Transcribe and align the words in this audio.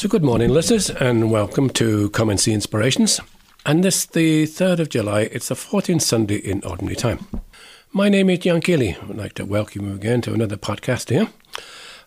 So, 0.00 0.08
good 0.08 0.24
morning, 0.24 0.48
listeners, 0.48 0.88
and 0.88 1.30
welcome 1.30 1.68
to 1.74 2.08
Come 2.08 2.30
and 2.30 2.40
See 2.40 2.54
Inspirations. 2.54 3.20
And 3.66 3.84
this, 3.84 4.06
the 4.06 4.44
3rd 4.44 4.78
of 4.78 4.88
July, 4.88 5.28
it's 5.30 5.48
the 5.48 5.54
14th 5.54 6.00
Sunday 6.00 6.36
in 6.36 6.64
Ordinary 6.64 6.96
Time. 6.96 7.26
My 7.92 8.08
name 8.08 8.30
is 8.30 8.38
John 8.38 8.62
Keeley. 8.62 8.96
I'd 8.96 9.18
like 9.18 9.34
to 9.34 9.44
welcome 9.44 9.86
you 9.86 9.94
again 9.94 10.22
to 10.22 10.32
another 10.32 10.56
podcast 10.56 11.10
here 11.10 11.28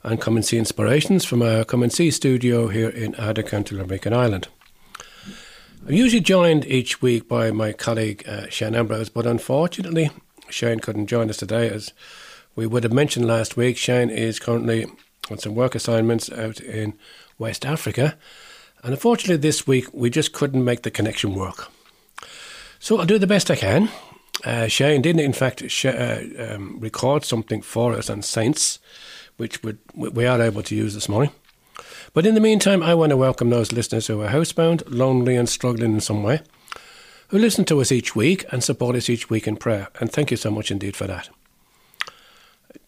and 0.01 0.19
Come 0.19 0.35
and 0.35 0.43
See 0.43 0.57
Inspirations 0.57 1.23
from 1.23 1.43
our 1.43 1.63
Come 1.63 1.83
and 1.83 1.93
See 1.93 2.09
studio 2.09 2.67
here 2.67 2.89
in 2.89 3.13
Ada 3.21 3.43
County, 3.43 3.75
Limerick 3.75 4.07
and 4.07 4.15
Ireland. 4.15 4.47
I'm 5.87 5.93
usually 5.93 6.19
joined 6.19 6.65
each 6.65 6.99
week 6.99 7.27
by 7.27 7.51
my 7.51 7.73
colleague 7.73 8.27
uh, 8.27 8.49
Shane 8.49 8.73
Ambrose, 8.73 9.09
but 9.09 9.27
unfortunately, 9.27 10.09
Shane 10.49 10.79
couldn't 10.79 11.05
join 11.05 11.29
us 11.29 11.37
today. 11.37 11.69
As 11.69 11.93
we 12.55 12.65
would 12.65 12.85
have 12.85 12.91
mentioned 12.91 13.27
last 13.27 13.55
week, 13.55 13.77
Shane 13.77 14.09
is 14.09 14.39
currently 14.39 14.87
on 15.29 15.37
some 15.37 15.53
work 15.53 15.75
assignments 15.75 16.31
out 16.31 16.59
in 16.59 16.97
West 17.43 17.65
Africa. 17.65 18.17
And 18.83 18.93
unfortunately, 18.93 19.37
this 19.37 19.67
week 19.67 19.85
we 19.93 20.09
just 20.09 20.31
couldn't 20.33 20.63
make 20.63 20.81
the 20.81 20.91
connection 20.91 21.35
work. 21.35 21.71
So 22.79 22.97
I'll 22.97 23.05
do 23.05 23.19
the 23.19 23.33
best 23.35 23.51
I 23.51 23.55
can. 23.55 23.89
Uh, 24.43 24.67
Shane 24.67 25.01
did, 25.01 25.19
in 25.19 25.33
fact, 25.33 25.69
sh- 25.69 25.85
uh, 25.85 26.21
um, 26.39 26.79
record 26.79 27.23
something 27.23 27.61
for 27.61 27.93
us 27.93 28.09
on 28.09 28.21
Saints, 28.21 28.79
which 29.37 29.61
we 30.17 30.25
are 30.25 30.41
able 30.41 30.63
to 30.63 30.75
use 30.75 30.93
this 30.93 31.09
morning. 31.09 31.31
But 32.13 32.25
in 32.25 32.35
the 32.35 32.47
meantime, 32.49 32.83
I 32.83 32.93
want 32.93 33.11
to 33.11 33.17
welcome 33.17 33.49
those 33.49 33.71
listeners 33.71 34.07
who 34.07 34.21
are 34.21 34.29
housebound, 34.29 34.83
lonely, 34.87 35.35
and 35.35 35.49
struggling 35.49 35.93
in 35.93 36.01
some 36.01 36.23
way, 36.23 36.41
who 37.29 37.37
listen 37.37 37.65
to 37.65 37.81
us 37.81 37.91
each 37.91 38.15
week 38.15 38.45
and 38.51 38.63
support 38.63 38.95
us 38.95 39.09
each 39.09 39.29
week 39.29 39.47
in 39.47 39.57
prayer. 39.57 39.87
And 39.99 40.11
thank 40.11 40.31
you 40.31 40.37
so 40.37 40.51
much 40.51 40.71
indeed 40.71 40.95
for 40.95 41.07
that. 41.07 41.29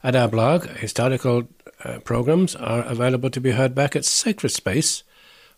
At 0.03 0.17
our 0.17 0.29
blog, 0.29 0.67
historical 0.67 1.48
uh, 1.83 2.01
programs 2.01 2.55
are 2.55 2.83
available 2.83 3.31
to 3.31 3.41
be 3.41 3.53
heard 3.53 3.75
back 3.75 3.97
at 3.97 4.05
Sacred 4.05 4.51
Space 4.51 5.05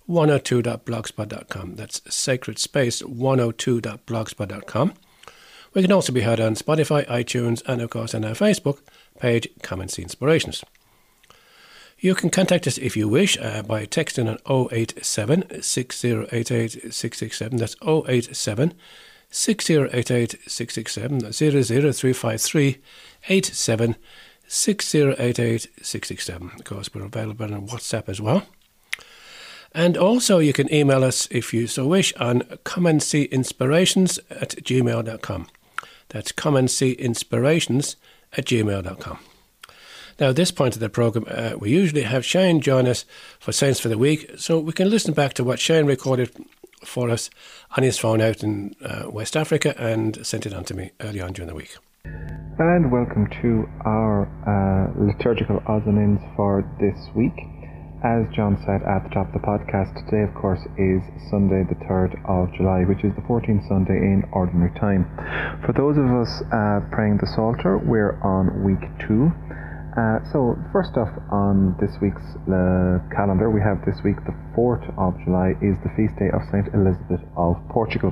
102.blogspot.com. 0.09 1.75
That's 1.75 2.01
Sacred 2.15 2.61
Space 2.61 3.03
102.blogspot.com. 3.03 4.95
We 5.75 5.83
can 5.83 5.91
also 5.91 6.13
be 6.13 6.21
heard 6.21 6.39
on 6.39 6.55
Spotify, 6.55 7.05
iTunes, 7.09 7.65
and 7.67 7.83
of 7.83 7.91
course 7.91 8.15
on 8.15 8.25
our 8.25 8.35
Facebook 8.35 8.79
page, 9.19 9.49
Come 9.63 9.81
and 9.81 9.91
See 9.91 10.03
Inspirations. 10.03 10.63
You 12.03 12.17
can 12.17 12.31
contact 12.31 12.67
us 12.67 12.79
if 12.79 12.97
you 12.97 13.09
wish 13.09 13.39
uh, 13.39 13.63
by 13.63 13.87
texting 13.87 14.29
on 14.29 14.69
087 14.73 15.63
6088 15.63 16.93
667. 16.93 17.59
That's 17.59 17.77
087 17.81 18.75
6088 19.31 20.31
667. 20.45 21.33
00353 21.33 22.79
87 23.29 23.97
6088 24.49 25.69
667. 25.81 26.51
Of 26.57 26.65
course, 26.65 26.93
we're 26.93 27.05
available 27.05 27.55
on 27.55 27.69
WhatsApp 27.69 28.09
as 28.09 28.21
well. 28.21 28.47
And 29.73 29.97
also, 29.97 30.41
you 30.41 30.53
can 30.53 30.75
email 30.75 31.05
us 31.05 31.29
if 31.31 31.55
you 31.55 31.69
so 31.69 31.87
wish 31.87 32.13
on 32.15 32.41
comeandseeinspirations 32.65 34.19
at 34.29 34.57
gmail.com. 34.57 35.47
That's 36.09 36.33
comeandseeinspirations 36.33 37.95
at 38.37 38.47
gmail.com. 38.47 39.19
Now, 40.21 40.31
at 40.31 40.37
this 40.37 40.51
point 40.51 40.75
of 40.75 40.81
the 40.81 40.89
programme, 40.89 41.27
uh, 41.29 41.55
we 41.59 41.71
usually 41.71 42.03
have 42.03 42.25
Shane 42.25 42.61
join 42.61 42.87
us 42.87 43.05
for 43.41 43.53
Saints 43.53 43.81
for 43.81 43.89
the 43.89 43.99
Week, 43.99 44.31
so 44.37 44.59
we 44.59 44.73
can 44.73 44.91
listen 44.91 45.15
back 45.15 45.35
to 45.35 45.45
what 45.45 45.59
Shane 45.59 45.87
recorded 45.87 46.31
for 46.85 47.11
us 47.11 47.31
on 47.77 47.83
his 47.83 47.99
phone 47.99 48.21
out 48.21 48.43
in 48.43 48.75
uh, 48.85 49.05
West 49.09 49.37
Africa 49.37 49.75
and 49.79 50.25
sent 50.27 50.47
it 50.47 50.53
on 50.53 50.65
to 50.65 50.75
me 50.75 50.91
early 51.01 51.21
on 51.21 51.33
during 51.33 51.49
the 51.49 51.55
week. 51.55 51.77
And 52.05 52.93
welcome 52.93 53.29
to 53.41 53.69
our 53.87 54.29
uh, 54.45 54.93
liturgical 55.01 55.63
ends 55.69 56.21
for 56.37 56.63
this 56.81 56.99
week. 57.15 57.35
As 58.05 58.27
John 58.35 58.59
said 58.67 58.83
at 58.83 59.05
the 59.05 59.15
top 59.15 59.29
of 59.31 59.33
the 59.33 59.47
podcast, 59.47 59.95
today, 60.05 60.27
of 60.27 60.35
course, 60.35 60.59
is 60.77 61.01
Sunday, 61.31 61.63
the 61.63 61.79
3rd 61.87 62.19
of 62.27 62.53
July, 62.59 62.83
which 62.83 63.05
is 63.05 63.15
the 63.15 63.23
14th 63.23 63.63
Sunday 63.69 63.95
in 63.95 64.25
Ordinary 64.33 64.75
Time. 64.75 65.07
For 65.65 65.73
those 65.73 65.97
of 65.97 66.11
us 66.11 66.43
uh, 66.51 66.81
praying 66.91 67.19
the 67.23 67.31
Psalter, 67.31 67.79
we're 67.79 68.19
on 68.27 68.65
week 68.67 68.83
two. 69.07 69.31
Uh, 69.93 70.25
so, 70.33 70.57
first 70.73 70.97
off, 70.97 71.13
on 71.29 71.77
this 71.77 71.93
week's 72.01 72.25
uh, 72.49 72.97
calendar, 73.13 73.53
we 73.53 73.61
have 73.61 73.77
this 73.85 74.01
week, 74.01 74.17
the 74.25 74.33
4th 74.57 74.89
of 74.97 75.13
July, 75.21 75.53
is 75.61 75.77
the 75.85 75.93
feast 75.93 76.17
day 76.17 76.33
of 76.33 76.41
Saint 76.49 76.65
Elizabeth 76.73 77.21
of 77.37 77.61
Portugal. 77.69 78.09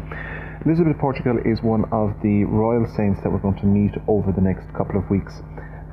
Elizabeth 0.69 0.93
of 0.93 1.01
Portugal 1.01 1.41
is 1.41 1.57
one 1.65 1.89
of 1.89 2.13
the 2.21 2.45
royal 2.53 2.85
saints 3.01 3.25
that 3.25 3.33
we're 3.33 3.41
going 3.41 3.57
to 3.57 3.65
meet 3.65 3.97
over 4.13 4.29
the 4.29 4.45
next 4.45 4.69
couple 4.77 5.01
of 5.01 5.09
weeks. 5.09 5.33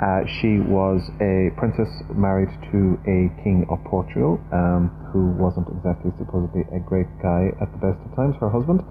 Uh, 0.03 0.27
she 0.43 0.59
was 0.59 1.07
a 1.23 1.55
princess 1.55 1.87
married 2.11 2.51
to 2.67 2.99
a 3.07 3.31
king 3.47 3.63
of 3.71 3.79
Portugal, 3.87 4.43
um, 4.51 4.91
who 5.15 5.31
wasn't 5.39 5.71
exactly 5.71 6.11
supposedly 6.19 6.67
a 6.75 6.83
great 6.83 7.07
guy 7.23 7.47
at 7.63 7.71
the 7.71 7.79
best 7.79 7.95
of 8.03 8.11
times, 8.11 8.35
her 8.43 8.51
husband. 8.51 8.83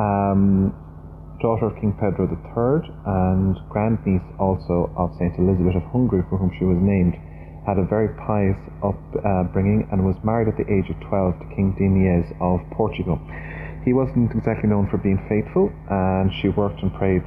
Um, 0.00 0.72
daughter 1.40 1.66
of 1.66 1.74
King 1.80 1.94
Pedro 1.98 2.26
III 2.26 2.88
and 3.06 3.56
grandniece 3.70 4.24
also 4.38 4.90
of 4.96 5.14
Saint 5.18 5.38
Elizabeth 5.38 5.76
of 5.76 5.86
Hungary, 5.90 6.22
for 6.28 6.38
whom 6.38 6.50
she 6.58 6.64
was 6.64 6.78
named, 6.80 7.14
had 7.66 7.78
a 7.78 7.86
very 7.86 8.08
pious 8.24 8.58
upbringing 8.80 9.86
and 9.92 10.04
was 10.04 10.16
married 10.24 10.48
at 10.48 10.56
the 10.56 10.66
age 10.66 10.88
of 10.88 10.96
12 11.08 11.38
to 11.38 11.46
King 11.54 11.76
Diniz 11.76 12.26
of 12.40 12.64
Portugal. 12.72 13.20
He 13.84 13.92
wasn't 13.92 14.32
exactly 14.32 14.68
known 14.68 14.88
for 14.90 14.98
being 14.98 15.20
faithful, 15.28 15.70
and 15.88 16.32
she 16.40 16.48
worked 16.48 16.80
and 16.82 16.92
prayed 16.94 17.22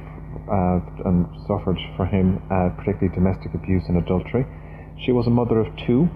uh, 0.50 1.08
and 1.08 1.26
suffered 1.46 1.78
for 1.96 2.06
him, 2.06 2.42
uh, 2.50 2.74
particularly 2.76 3.14
domestic 3.14 3.54
abuse 3.54 3.84
and 3.88 3.98
adultery. 3.98 4.44
She 5.04 5.12
was 5.12 5.26
a 5.26 5.30
mother 5.30 5.60
of 5.60 5.68
two, 5.86 6.08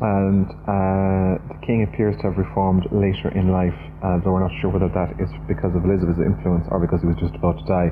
and 0.00 0.46
uh, 0.66 1.38
the 1.46 1.58
king 1.66 1.86
appears 1.86 2.16
to 2.22 2.30
have 2.30 2.38
reformed 2.38 2.86
later 2.90 3.30
in 3.34 3.50
life, 3.50 3.76
uh, 4.02 4.18
though 4.22 4.32
we're 4.32 4.46
not 4.46 4.54
sure 4.60 4.70
whether 4.70 4.88
that 4.90 5.18
is 5.18 5.30
because 5.46 5.74
of 5.74 5.84
Elizabeth's 5.84 6.22
influence 6.22 6.66
or 6.70 6.78
because 6.78 7.00
he 7.02 7.08
was 7.08 7.18
just 7.18 7.34
about 7.34 7.58
to 7.58 7.66
die. 7.66 7.90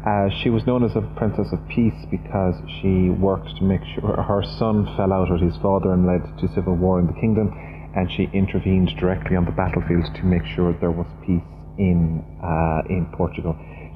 Uh, 0.00 0.32
she 0.42 0.48
was 0.48 0.64
known 0.64 0.82
as 0.82 0.96
a 0.96 1.04
princess 1.16 1.52
of 1.52 1.60
peace 1.68 1.96
because 2.10 2.56
she 2.80 3.12
worked 3.12 3.52
to 3.60 3.64
make 3.64 3.84
sure 3.92 4.16
her 4.16 4.42
son 4.56 4.88
fell 4.96 5.12
out 5.12 5.28
with 5.30 5.44
his 5.44 5.56
father 5.60 5.92
and 5.92 6.08
led 6.08 6.24
to 6.40 6.48
civil 6.54 6.74
war 6.74 7.00
in 7.00 7.06
the 7.06 7.16
kingdom, 7.20 7.52
and 7.94 8.08
she 8.12 8.28
intervened 8.32 8.88
directly 8.98 9.36
on 9.36 9.44
the 9.44 9.52
battlefield 9.52 10.04
to 10.16 10.24
make 10.24 10.44
sure 10.56 10.72
there 10.80 10.90
was 10.90 11.06
peace 11.26 11.44
in 11.76 12.24
uh, 12.40 12.80
in 12.88 13.12
Portugal. 13.12 13.52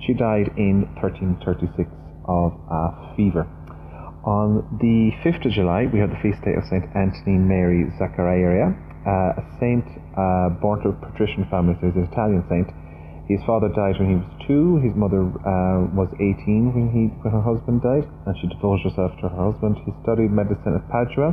She 0.06 0.12
died 0.12 0.52
in 0.56 0.84
1336 1.00 1.88
of 2.28 2.52
a 2.68 3.14
fever. 3.16 3.48
On 4.24 4.64
the 4.80 5.12
5th 5.20 5.44
of 5.44 5.52
July, 5.52 5.84
we 5.92 6.00
have 6.00 6.08
the 6.08 6.20
feast 6.24 6.40
day 6.44 6.56
of 6.56 6.64
St. 6.64 6.84
Anthony 6.96 7.36
Mary 7.36 7.84
Zaccaria, 8.00 8.72
uh, 9.06 9.40
a 9.40 9.44
saint 9.60 9.84
uh, 10.16 10.48
born 10.60 10.80
to 10.82 10.90
a 10.90 10.96
patrician 10.96 11.46
family, 11.50 11.76
so 11.80 11.86
he's 11.88 11.96
an 11.96 12.08
Italian 12.10 12.44
saint. 12.48 12.68
His 13.28 13.40
father 13.48 13.72
died 13.72 13.96
when 13.96 14.08
he 14.12 14.16
was 14.20 14.28
two. 14.44 14.84
His 14.84 14.92
mother 14.92 15.24
uh, 15.24 15.88
was 15.96 16.12
18 16.20 16.76
when, 16.76 16.92
he, 16.92 17.08
when 17.24 17.32
her 17.32 17.40
husband 17.40 17.80
died, 17.80 18.04
and 18.04 18.36
she 18.36 18.48
devoted 18.52 18.84
herself 18.84 19.16
to 19.20 19.32
her 19.32 19.36
husband. 19.48 19.80
He 19.88 19.92
studied 20.04 20.28
medicine 20.28 20.76
at 20.76 20.84
Padua, 20.92 21.32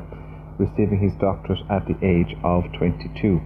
receiving 0.56 1.04
his 1.04 1.12
doctorate 1.20 1.60
at 1.68 1.84
the 1.92 2.00
age 2.00 2.32
of 2.48 2.64
22. 2.80 3.40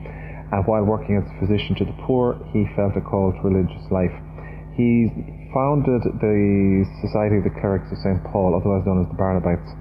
And 0.53 0.61
while 0.69 0.85
working 0.85 1.17
as 1.17 1.25
a 1.25 1.35
physician 1.41 1.73
to 1.81 1.85
the 1.89 1.97
poor, 2.05 2.37
he 2.53 2.69
felt 2.77 2.93
a 2.93 3.01
call 3.01 3.33
to 3.33 3.41
religious 3.41 3.81
life. 3.89 4.13
He 4.77 5.09
founded 5.49 6.05
the 6.21 6.85
Society 7.01 7.41
of 7.41 7.49
the 7.49 7.55
Clerics 7.57 7.89
of 7.89 7.97
St. 7.97 8.21
Paul, 8.29 8.53
otherwise 8.53 8.85
known 8.85 9.01
as 9.01 9.09
the 9.09 9.17
Barnabites, 9.17 9.73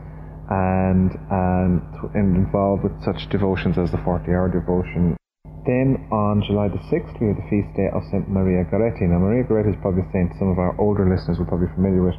and, 0.50 1.10
and, 1.30 1.80
and 2.14 2.36
involved 2.36 2.84
with 2.84 2.92
such 3.04 3.28
devotions 3.30 3.78
as 3.78 3.90
the 3.90 4.00
40 4.04 4.28
hour 4.32 4.48
devotion. 4.48 5.16
Then 5.64 5.96
on 6.12 6.44
July 6.44 6.68
the 6.68 6.82
6th, 6.92 7.16
we 7.20 7.32
have 7.32 7.40
the 7.40 7.48
feast 7.48 7.72
day 7.72 7.88
of 7.88 8.04
St. 8.12 8.28
Maria 8.28 8.68
Goretti. 8.68 9.08
Now, 9.08 9.20
Maria 9.20 9.48
Goretti 9.48 9.72
is 9.72 9.80
probably 9.80 10.04
a 10.04 10.10
saint 10.12 10.36
some 10.36 10.52
of 10.52 10.60
our 10.60 10.76
older 10.76 11.08
listeners 11.08 11.40
will 11.40 11.48
probably 11.48 11.72
be 11.72 11.76
familiar 11.80 12.04
with. 12.04 12.18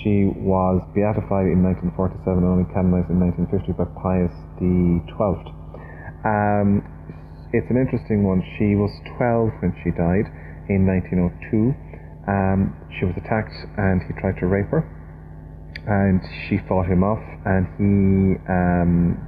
She 0.00 0.32
was 0.32 0.80
beatified 0.96 1.48
in 1.52 1.60
1947 1.60 2.24
and 2.40 2.48
only 2.48 2.68
canonized 2.72 3.12
in 3.12 3.20
1950 3.20 3.76
by 3.76 3.88
Pius 4.00 4.32
XII. 4.60 5.52
Um, 6.24 6.80
it's 7.52 7.68
an 7.68 7.76
interesting 7.76 8.24
one. 8.24 8.40
She 8.56 8.76
was 8.76 8.92
12 9.20 9.60
when 9.60 9.72
she 9.84 9.92
died 9.92 10.28
in 10.68 10.88
1902 10.88 11.76
um, 12.26 12.74
she 12.98 13.06
was 13.06 13.14
attacked 13.16 13.54
and 13.78 14.02
he 14.02 14.12
tried 14.20 14.38
to 14.42 14.46
rape 14.46 14.70
her. 14.70 14.82
And 15.86 16.20
she 16.48 16.58
fought 16.66 16.90
him 16.90 17.06
off 17.06 17.22
and 17.46 17.64
he 17.78 18.34
um, 18.50 19.22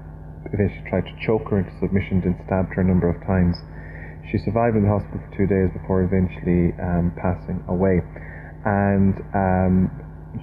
eventually 0.50 0.82
tried 0.90 1.06
to 1.06 1.14
choke 1.22 1.46
her 1.50 1.62
into 1.62 1.70
submission 1.78 2.22
and 2.26 2.34
stabbed 2.46 2.75
her 2.75 2.82
a 2.82 2.88
number 2.88 3.06
of 3.06 3.19
times. 3.22 3.55
She 4.31 4.43
survived 4.43 4.75
in 4.75 4.82
the 4.82 4.93
hospital 4.93 5.22
for 5.22 5.31
two 5.38 5.46
days 5.46 5.70
before 5.72 6.02
eventually 6.02 6.75
um, 6.82 7.14
passing 7.16 7.62
away. 7.70 8.02
And 8.66 9.14
um, 9.32 9.88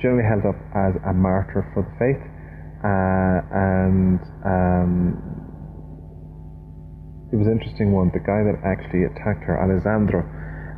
generally 0.01 0.25
held 0.25 0.47
up 0.47 0.57
as 0.73 0.97
a 1.06 1.13
martyr 1.13 1.67
for 1.75 1.85
the 1.85 1.94
faith. 2.00 2.23
Uh, 2.81 3.39
and 3.51 4.19
um, 4.45 5.19
it 7.31 7.38
was 7.38 7.47
an 7.47 7.59
interesting 7.59 7.91
one. 7.91 8.09
The 8.13 8.23
guy 8.23 8.45
that 8.45 8.61
actually 8.63 9.06
attacked 9.06 9.44
her, 9.45 9.57
Alessandro, 9.57 10.21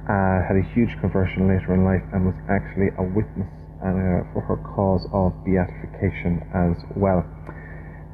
uh, 0.08 0.40
had 0.48 0.56
a 0.56 0.66
huge 0.74 0.92
conversion 1.04 1.48
later 1.48 1.76
in 1.76 1.84
life 1.84 2.04
and 2.16 2.26
was 2.26 2.38
actually 2.48 2.90
a 2.96 3.04
witness 3.04 3.52
uh, 3.82 4.26
for 4.34 4.42
her 4.46 4.58
cause 4.76 5.06
of 5.14 5.34
beatification 5.46 6.42
as 6.54 6.78
well. 6.96 7.22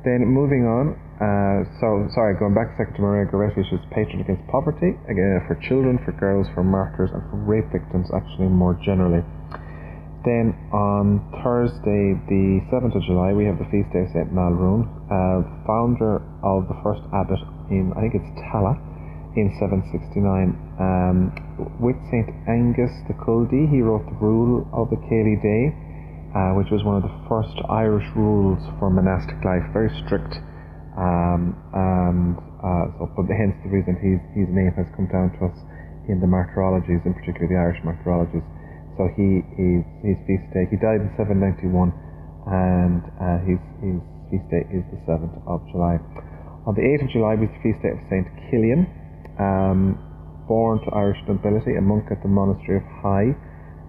Then 0.03 0.27
moving 0.27 0.67
on, 0.67 0.99
uh, 1.23 1.63
so 1.79 2.07
sorry, 2.11 2.35
going 2.35 2.51
back 2.51 2.75
to 2.75 2.83
Maria 2.99 3.23
Goretti, 3.23 3.63
she's 3.71 3.79
patron 3.95 4.19
against 4.19 4.43
poverty, 4.51 4.99
again 5.07 5.39
for 5.47 5.55
children, 5.63 5.95
for 6.03 6.11
girls, 6.19 6.47
for 6.51 6.63
martyrs, 6.63 7.09
and 7.15 7.23
for 7.31 7.39
rape 7.47 7.71
victims, 7.71 8.11
actually 8.11 8.51
more 8.51 8.75
generally. 8.83 9.23
Then 10.27 10.55
on 10.71 11.19
Thursday, 11.43 12.15
the 12.31 12.63
7th 12.71 12.95
of 12.95 13.03
July, 13.03 13.31
we 13.31 13.43
have 13.47 13.59
the 13.59 13.67
feast 13.71 13.91
day 13.91 14.07
of 14.07 14.11
St. 14.11 14.31
Maelruain, 14.31 14.87
uh, 15.07 15.43
founder 15.67 16.23
of 16.43 16.67
the 16.67 16.75
first 16.83 17.03
abbot 17.11 17.39
in, 17.71 17.91
I 17.95 18.07
think 18.07 18.19
it's 18.19 18.31
Tallaght, 18.51 18.79
in 19.35 19.53
769. 19.59 20.53
Um, 20.79 21.33
with 21.79 21.97
St. 22.09 22.29
Angus 22.47 22.93
the 23.07 23.15
Culdee, 23.17 23.69
he 23.69 23.81
wrote 23.81 24.05
the 24.05 24.17
rule 24.21 24.67
of 24.73 24.89
the 24.89 24.99
Céli 25.09 25.37
Dé, 25.41 25.73
uh, 26.33 26.57
which 26.57 26.69
was 26.71 26.83
one 26.83 26.97
of 26.97 27.03
the 27.03 27.15
first 27.29 27.53
Irish 27.69 28.07
rules 28.15 28.61
for 28.79 28.89
monastic 28.89 29.37
life, 29.45 29.63
very 29.73 29.89
strict 30.05 30.37
um, 30.93 31.57
and 31.73 32.37
uh, 32.61 32.85
so, 33.01 33.09
but 33.17 33.25
hence 33.33 33.57
the 33.65 33.73
reason 33.73 33.97
his, 33.97 34.21
his 34.37 34.49
name 34.53 34.71
has 34.77 34.85
come 34.93 35.09
down 35.09 35.33
to 35.41 35.49
us 35.49 35.57
in 36.05 36.21
the 36.21 36.29
martyrologies, 36.29 37.01
in 37.01 37.17
particular 37.17 37.49
the 37.49 37.57
Irish 37.57 37.81
martyrologies. 37.81 38.45
So 38.93 39.09
he 39.17 39.41
is 39.57 39.81
his 40.05 40.17
feast 40.29 40.45
day. 40.53 40.69
He 40.69 40.77
died 40.77 41.01
in 41.01 41.09
791, 41.17 41.89
and 42.45 43.01
uh, 43.17 43.41
his 43.41 43.57
his 43.81 43.97
feast 44.29 44.47
day 44.53 44.63
is 44.69 44.85
the 44.93 45.01
7th 45.09 45.33
of 45.49 45.65
July. 45.73 45.97
On 46.69 46.77
the 46.77 46.85
8th 46.85 47.09
of 47.09 47.11
July 47.11 47.33
was 47.41 47.49
the 47.49 47.61
feast 47.65 47.81
day 47.81 47.89
of 47.97 48.01
Saint 48.13 48.29
Kilian, 48.47 48.85
um, 49.39 49.97
born 50.47 50.79
to 50.85 50.89
Irish 50.91 51.19
nobility, 51.27 51.75
a 51.77 51.81
monk 51.81 52.11
at 52.11 52.21
the 52.21 52.29
monastery 52.29 52.77
of 52.77 52.85
Hy. 53.01 53.33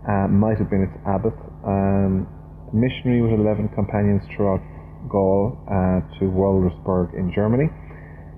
Uh, 0.05 0.29
might 0.29 0.58
have 0.58 0.69
been 0.69 0.85
its 0.85 0.99
abbot. 1.08 1.32
Um, 1.64 2.29
missionary 2.75 3.23
with 3.23 3.32
11 3.38 3.70
companions 3.73 4.20
throughout 4.37 4.61
Gaul 5.08 5.56
uh, 5.69 6.00
to 6.19 6.29
Wurzburg 6.29 7.14
in 7.14 7.32
Germany, 7.32 7.69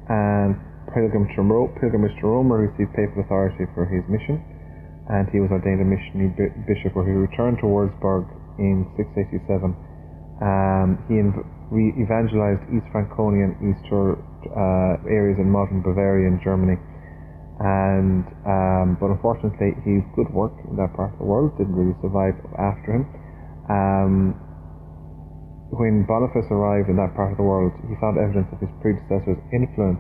and 0.09 0.55
pilgrim 0.93 1.27
to 1.35 1.43
Rome, 1.43 1.75
pilgrimage 1.81 2.15
to 2.21 2.27
Rome, 2.27 2.49
where 2.49 2.63
he 2.63 2.71
received 2.71 2.95
papal 2.95 3.23
authority 3.23 3.67
for 3.75 3.87
his 3.87 4.03
mission, 4.07 4.43
and 5.11 5.27
he 5.31 5.39
was 5.39 5.51
ordained 5.51 5.83
a 5.83 5.89
missionary 5.89 6.31
bishop, 6.67 6.95
where 6.95 7.07
he 7.07 7.15
returned 7.15 7.59
to 7.63 7.67
Wurzburg 7.67 8.27
in 8.59 8.87
687. 8.95 9.75
Um, 10.43 11.01
he 11.09 11.23
re- 11.73 11.95
evangelized 11.97 12.63
East 12.71 12.87
Franconian, 12.93 13.57
Eastern 13.63 14.21
uh, 14.53 15.01
areas 15.09 15.39
in 15.41 15.49
modern 15.49 15.83
Bavaria 15.83 16.29
and 16.29 16.39
Germany. 16.43 16.77
And 17.57 18.25
um, 18.45 19.01
but 19.01 19.09
unfortunately, 19.09 19.73
his 19.81 20.05
good 20.13 20.29
work 20.29 20.53
in 20.69 20.77
that 20.77 20.93
part 20.93 21.17
of 21.17 21.19
the 21.19 21.25
world 21.25 21.57
didn't 21.57 21.73
really 21.73 21.97
survive 22.05 22.37
after 22.61 23.01
him. 23.01 23.05
Um, 23.73 24.13
when 25.73 26.05
Boniface 26.07 26.47
arrived 26.53 26.93
in 26.93 26.97
that 27.01 27.17
part 27.17 27.33
of 27.33 27.39
the 27.41 27.49
world, 27.49 27.73
he 27.89 27.97
found 27.99 28.21
evidence 28.21 28.47
of 28.55 28.61
his 28.63 28.71
predecessor's 28.79 29.41
influence, 29.51 29.99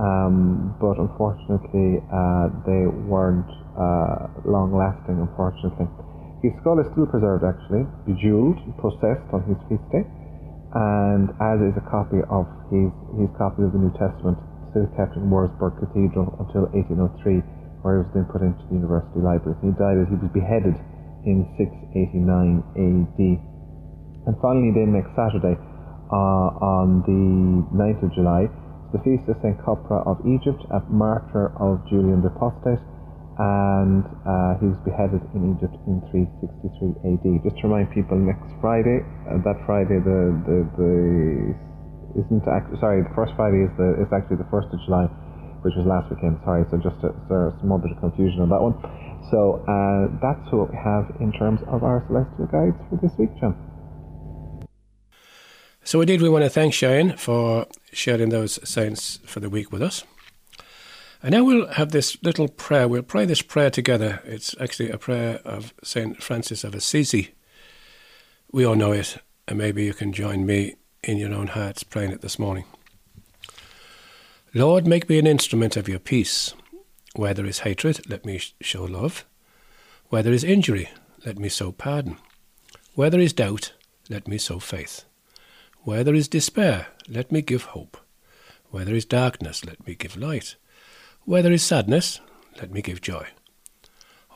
um, 0.00 0.74
but 0.82 0.98
unfortunately, 0.98 2.02
uh, 2.10 2.50
they 2.66 2.88
weren't 3.06 3.46
uh, 3.78 4.32
long 4.48 4.74
lasting, 4.74 5.20
unfortunately. 5.20 5.86
His 6.42 6.56
skull 6.58 6.80
is 6.80 6.88
still 6.96 7.06
preserved, 7.06 7.44
actually, 7.44 7.86
bejeweled, 8.08 8.58
processed 8.80 9.28
on 9.30 9.44
his 9.46 9.60
feast 9.68 9.84
day, 9.94 10.02
and 10.74 11.30
as 11.38 11.60
is 11.60 11.76
a 11.78 11.84
copy 11.86 12.24
of 12.26 12.48
his, 12.72 12.90
his 13.14 13.30
copy 13.38 13.62
of 13.62 13.70
the 13.70 13.78
New 13.78 13.94
Testament, 13.94 14.40
still 14.70 14.88
kept 14.96 15.18
in 15.18 15.26
Wurzburg 15.28 15.78
Cathedral 15.82 16.34
until 16.38 16.70
1803, 16.72 17.42
where 17.82 18.00
he 18.00 18.00
was 18.06 18.10
then 18.14 18.26
put 18.30 18.42
into 18.42 18.62
the 18.70 18.78
university 18.78 19.20
library. 19.20 19.58
He 19.62 19.74
died, 19.74 19.98
as 19.98 20.08
he 20.08 20.16
was 20.18 20.30
beheaded 20.32 20.78
in 21.26 21.44
689 21.58 22.62
AD. 22.78 23.20
And 24.26 24.34
finally, 24.40 24.72
then 24.72 24.94
next 24.94 25.12
Saturday, 25.18 25.56
uh, 26.10 26.50
on 26.58 27.02
the 27.06 27.24
9th 27.74 28.02
of 28.02 28.10
July, 28.14 28.48
the 28.92 28.98
feast 29.06 29.28
of 29.30 29.38
St. 29.42 29.54
Copra 29.62 30.02
of 30.02 30.18
Egypt, 30.26 30.58
a 30.74 30.82
martyr 30.90 31.54
of 31.62 31.78
Julian 31.86 32.22
the 32.22 32.30
Apostate, 32.34 32.82
and 33.38 34.04
uh, 34.26 34.58
he 34.60 34.66
was 34.68 34.76
beheaded 34.84 35.22
in 35.32 35.54
Egypt 35.56 35.72
in 35.86 36.02
363 36.10 37.08
AD. 37.08 37.24
Just 37.46 37.56
to 37.62 37.70
remind 37.70 37.88
people, 37.94 38.18
next 38.18 38.50
Friday, 38.60 39.00
uh, 39.30 39.38
that 39.46 39.56
Friday, 39.64 40.02
the 40.02 40.36
the, 40.44 40.58
the 40.76 40.92
isn't 42.16 42.44
actually 42.48 42.78
sorry, 42.80 43.02
the 43.02 43.14
first 43.14 43.32
Friday 43.36 43.66
is 43.66 43.72
the 43.76 44.00
is 44.02 44.10
actually 44.12 44.38
the 44.38 44.50
first 44.50 44.68
of 44.72 44.78
July, 44.86 45.06
which 45.62 45.74
was 45.76 45.86
last 45.86 46.10
weekend. 46.10 46.38
Sorry, 46.44 46.64
so 46.70 46.78
just 46.78 46.98
a, 47.04 47.10
small 47.60 47.78
bit 47.78 47.92
of 47.92 47.98
confusion 48.00 48.40
on 48.42 48.50
that 48.50 48.62
one. 48.62 48.74
So 49.30 49.62
uh, 49.68 50.10
that's 50.18 50.44
what 50.50 50.70
we 50.70 50.78
have 50.78 51.10
in 51.20 51.30
terms 51.32 51.60
of 51.68 51.84
our 51.84 52.02
celestial 52.08 52.46
guides 52.50 52.78
for 52.88 52.98
this 53.00 53.12
week, 53.18 53.30
John. 53.38 53.54
So, 55.82 56.00
indeed, 56.00 56.20
we 56.20 56.28
want 56.28 56.44
to 56.44 56.50
thank 56.50 56.74
Shane 56.74 57.16
for 57.16 57.66
sharing 57.92 58.28
those 58.28 58.60
saints 58.68 59.18
for 59.24 59.40
the 59.40 59.48
week 59.48 59.72
with 59.72 59.82
us. 59.82 60.04
And 61.22 61.32
now 61.32 61.44
we'll 61.44 61.68
have 61.68 61.90
this 61.92 62.16
little 62.22 62.48
prayer. 62.48 62.86
We'll 62.86 63.02
pray 63.02 63.24
this 63.24 63.42
prayer 63.42 63.70
together. 63.70 64.22
It's 64.24 64.54
actually 64.60 64.90
a 64.90 64.98
prayer 64.98 65.40
of 65.44 65.74
St. 65.82 66.22
Francis 66.22 66.64
of 66.64 66.74
Assisi. 66.74 67.34
We 68.52 68.64
all 68.64 68.74
know 68.74 68.92
it, 68.92 69.18
and 69.48 69.58
maybe 69.58 69.84
you 69.84 69.92
can 69.92 70.12
join 70.12 70.46
me 70.46 70.76
in 71.02 71.18
your 71.18 71.32
own 71.32 71.48
hearts 71.48 71.82
praying 71.82 72.12
it 72.12 72.20
this 72.20 72.38
morning. 72.38 72.64
Lord, 74.52 74.86
make 74.86 75.08
me 75.08 75.18
an 75.18 75.26
instrument 75.26 75.76
of 75.76 75.88
your 75.88 75.98
peace. 75.98 76.54
Where 77.14 77.34
there 77.34 77.46
is 77.46 77.60
hatred, 77.60 78.08
let 78.08 78.24
me 78.24 78.40
show 78.60 78.84
love. 78.84 79.24
Where 80.08 80.22
there 80.22 80.32
is 80.32 80.44
injury, 80.44 80.90
let 81.24 81.38
me 81.38 81.48
sow 81.48 81.72
pardon. 81.72 82.18
Where 82.94 83.10
there 83.10 83.20
is 83.20 83.32
doubt, 83.32 83.72
let 84.08 84.26
me 84.26 84.38
sow 84.38 84.58
faith. 84.58 85.04
Where 85.82 86.04
there 86.04 86.14
is 86.14 86.28
despair, 86.28 86.88
let 87.08 87.32
me 87.32 87.42
give 87.42 87.64
hope. 87.64 87.96
Where 88.70 88.84
there 88.84 88.94
is 88.94 89.04
darkness, 89.04 89.64
let 89.64 89.86
me 89.86 89.94
give 89.94 90.16
light. 90.16 90.56
Where 91.24 91.42
there 91.42 91.52
is 91.52 91.62
sadness, 91.62 92.20
let 92.60 92.70
me 92.70 92.82
give 92.82 93.00
joy. 93.00 93.28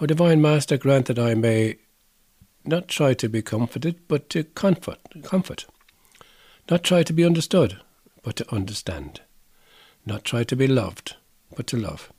O 0.00 0.06
Divine 0.06 0.40
Master, 0.40 0.76
grant 0.76 1.06
that 1.06 1.18
I 1.18 1.34
may 1.34 1.76
not 2.64 2.88
try 2.88 3.14
to 3.14 3.28
be 3.28 3.42
comforted, 3.42 4.08
but 4.08 4.28
to 4.30 4.44
comfort, 4.44 4.98
comfort. 5.22 5.66
Not 6.70 6.82
try 6.82 7.02
to 7.02 7.12
be 7.12 7.24
understood, 7.24 7.80
but 8.22 8.36
to 8.36 8.54
understand. 8.54 9.20
Not 10.06 10.24
try 10.24 10.44
to 10.44 10.56
be 10.56 10.66
loved, 10.66 11.16
but 11.54 11.66
to 11.68 11.76
love. 11.76 12.10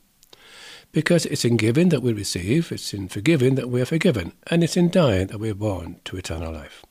Because 0.92 1.26
it's 1.26 1.44
in 1.44 1.58
giving 1.58 1.90
that 1.90 2.04
we 2.04 2.14
receive, 2.14 2.72
it's 2.72 2.94
in 2.94 3.10
forgiving 3.10 3.56
that 3.56 3.70
we 3.70 3.82
are 3.82 3.86
forgiven, 3.86 4.34
and 4.48 4.64
it's 4.64 4.78
in 4.78 4.90
dying 4.90 5.28
that 5.28 5.40
we 5.40 5.50
are 5.50 5.56
born 5.56 6.00
to 6.06 6.16
eternal 6.16 6.54
life. 6.54 6.86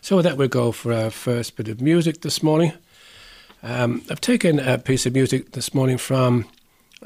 So 0.00 0.16
with 0.16 0.24
that, 0.24 0.36
we'll 0.36 0.48
go 0.48 0.72
for 0.72 0.92
our 0.92 1.10
first 1.10 1.56
bit 1.56 1.68
of 1.68 1.80
music 1.80 2.22
this 2.22 2.42
morning. 2.42 2.72
Um, 3.62 4.02
I've 4.10 4.20
taken 4.20 4.58
a 4.58 4.78
piece 4.78 5.06
of 5.06 5.14
music 5.14 5.52
this 5.52 5.72
morning 5.72 5.98
from 5.98 6.46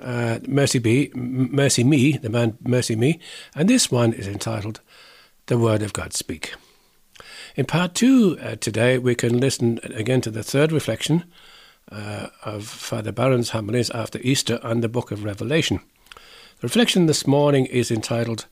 uh, 0.01 0.39
Mercy 0.49 0.79
B, 0.79 1.11
Mercy 1.15 1.85
Me, 1.85 2.17
the 2.17 2.31
man 2.31 2.57
Mercy 2.63 2.97
Me, 2.97 3.21
and 3.55 3.69
this 3.69 3.91
one 3.91 4.15
is 4.15 4.27
entitled 4.27 4.81
"The 5.47 5.59
Word 5.59 5.83
of 5.83 5.93
God 5.93 6.15
Speak." 6.15 6.55
In 7.57 7.65
part 7.65 7.95
two 7.95 8.39
uh, 8.43 8.57
today, 8.57 8.99
we 8.99 9.15
can 9.15 9.41
listen 9.41 9.81
again 9.83 10.21
to 10.21 10.31
the 10.31 10.43
third 10.43 10.73
reflection 10.73 11.25
uh, 11.91 12.27
of 12.45 12.67
Father 12.67 13.13
Barron's 13.13 13.51
homilies 13.51 13.89
after 13.91 14.19
Easter 14.21 14.61
on 14.63 14.83
the 14.83 14.91
Book 14.91 15.11
of 15.11 15.25
Revelation. 15.25 15.81
The 16.61 16.67
reflection 16.67 17.07
this 17.07 17.27
morning 17.27 17.65
is 17.65 17.91
entitled 17.91 18.45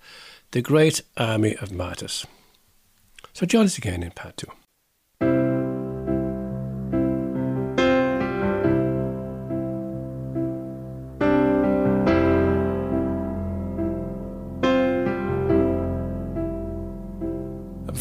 "The 0.53 0.63
Great 0.63 1.03
Army 1.19 1.55
of 1.57 1.71
Martyrs." 1.71 2.25
So 3.35 3.45
join 3.45 3.67
us 3.67 3.77
again 3.77 4.03
in 4.03 4.13
part 4.13 4.39
two. 4.39 4.51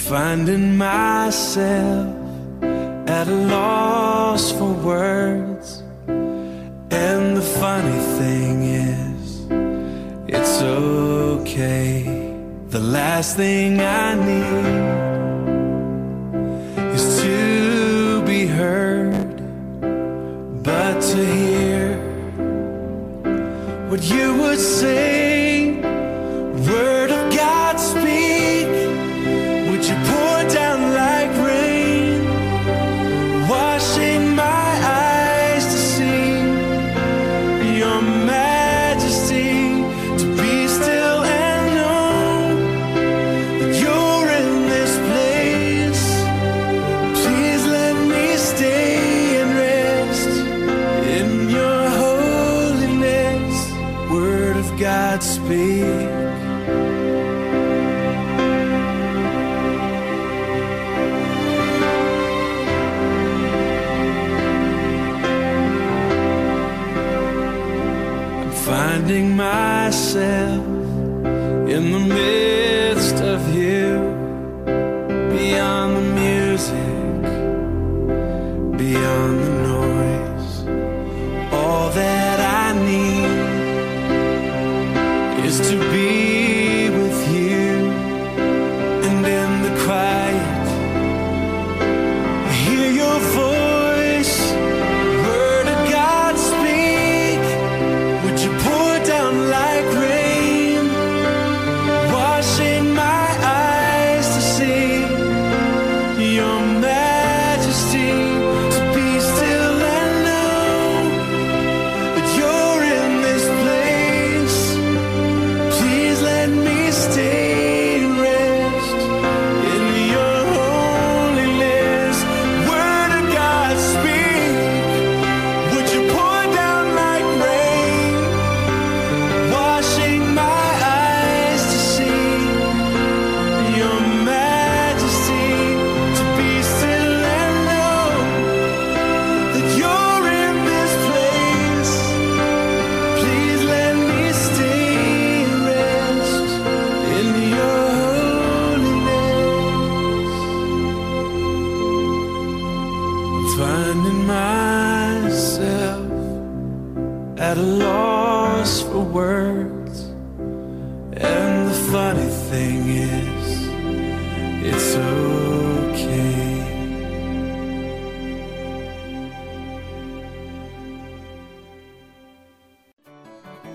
Finding 0.10 0.77
myself 0.77 2.13
at 3.07 3.27
a 3.27 3.39
loss 3.55 4.51
for 4.51 4.74
words. 4.74 5.81
And 6.07 7.38
the 7.38 7.48
funny 7.62 8.00
thing 8.19 8.63
is, 8.63 9.45
it's 10.27 10.62
okay. 10.62 12.03
The 12.67 12.79
last 12.79 13.38
thing 13.38 13.79
I 13.79 14.15
need 14.29 14.83
is 16.95 17.22
to 17.22 18.24
be 18.25 18.45
heard, 18.45 19.38
but 20.63 21.00
to 21.12 21.25
hear 21.25 21.98
what 23.89 24.03
you 24.03 24.33
would 24.41 24.60
say, 24.60 25.32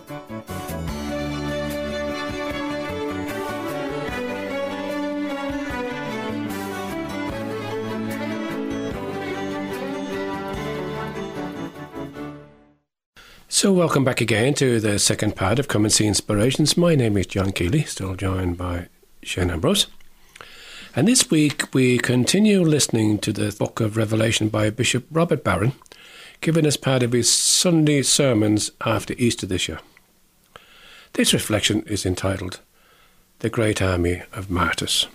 So, 0.09 0.15
welcome 13.75 14.03
back 14.03 14.23
again 14.23 14.55
to 14.55 14.81
the 14.81 14.99
second 14.99 15.37
part 15.37 15.59
of 15.59 15.69
Come 15.69 15.85
and 15.85 15.93
See 15.93 16.07
Inspirations. 16.07 16.79
My 16.79 16.95
name 16.95 17.19
is 17.19 17.27
John 17.27 17.53
Keeley, 17.53 17.83
still 17.83 18.15
joined 18.15 18.57
by 18.57 18.89
Shane 19.23 19.51
Ambrose. 19.51 19.89
And 20.97 21.07
this 21.07 21.31
week 21.31 21.75
we 21.75 21.99
continue 21.99 22.63
listening 22.63 23.19
to 23.19 23.31
the 23.31 23.55
book 23.59 23.81
of 23.81 23.99
Revelation 23.99 24.49
by 24.49 24.71
Bishop 24.71 25.05
Robert 25.11 25.45
Barron, 25.45 25.73
given 26.41 26.65
as 26.65 26.79
part 26.79 27.03
of 27.03 27.13
his 27.13 27.31
Sunday 27.31 28.01
sermons 28.01 28.71
after 28.81 29.13
Easter 29.19 29.45
this 29.45 29.69
year. 29.69 29.81
This 31.19 31.35
reflection 31.35 31.83
is 31.89 32.07
entitled 32.07 32.61
The 33.41 33.51
Great 33.51 33.83
Army 33.83 34.23
of 34.33 34.51
Martyrs. 34.51 35.09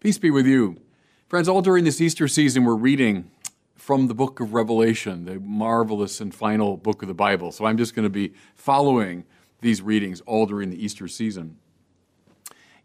Peace 0.00 0.18
be 0.18 0.32
with 0.32 0.48
you. 0.48 0.80
Friends, 1.28 1.48
all 1.48 1.62
during 1.62 1.84
this 1.84 2.00
Easter 2.00 2.26
season, 2.26 2.64
we're 2.64 2.74
reading 2.74 3.30
from 3.76 4.08
the 4.08 4.14
book 4.14 4.40
of 4.40 4.52
Revelation, 4.52 5.26
the 5.26 5.38
marvelous 5.38 6.20
and 6.20 6.34
final 6.34 6.76
book 6.76 7.02
of 7.02 7.06
the 7.06 7.14
Bible. 7.14 7.52
So 7.52 7.66
I'm 7.66 7.78
just 7.78 7.94
going 7.94 8.02
to 8.02 8.10
be 8.10 8.32
following 8.56 9.26
these 9.60 9.80
readings 9.80 10.20
all 10.22 10.44
during 10.44 10.70
the 10.70 10.84
Easter 10.84 11.06
season. 11.06 11.58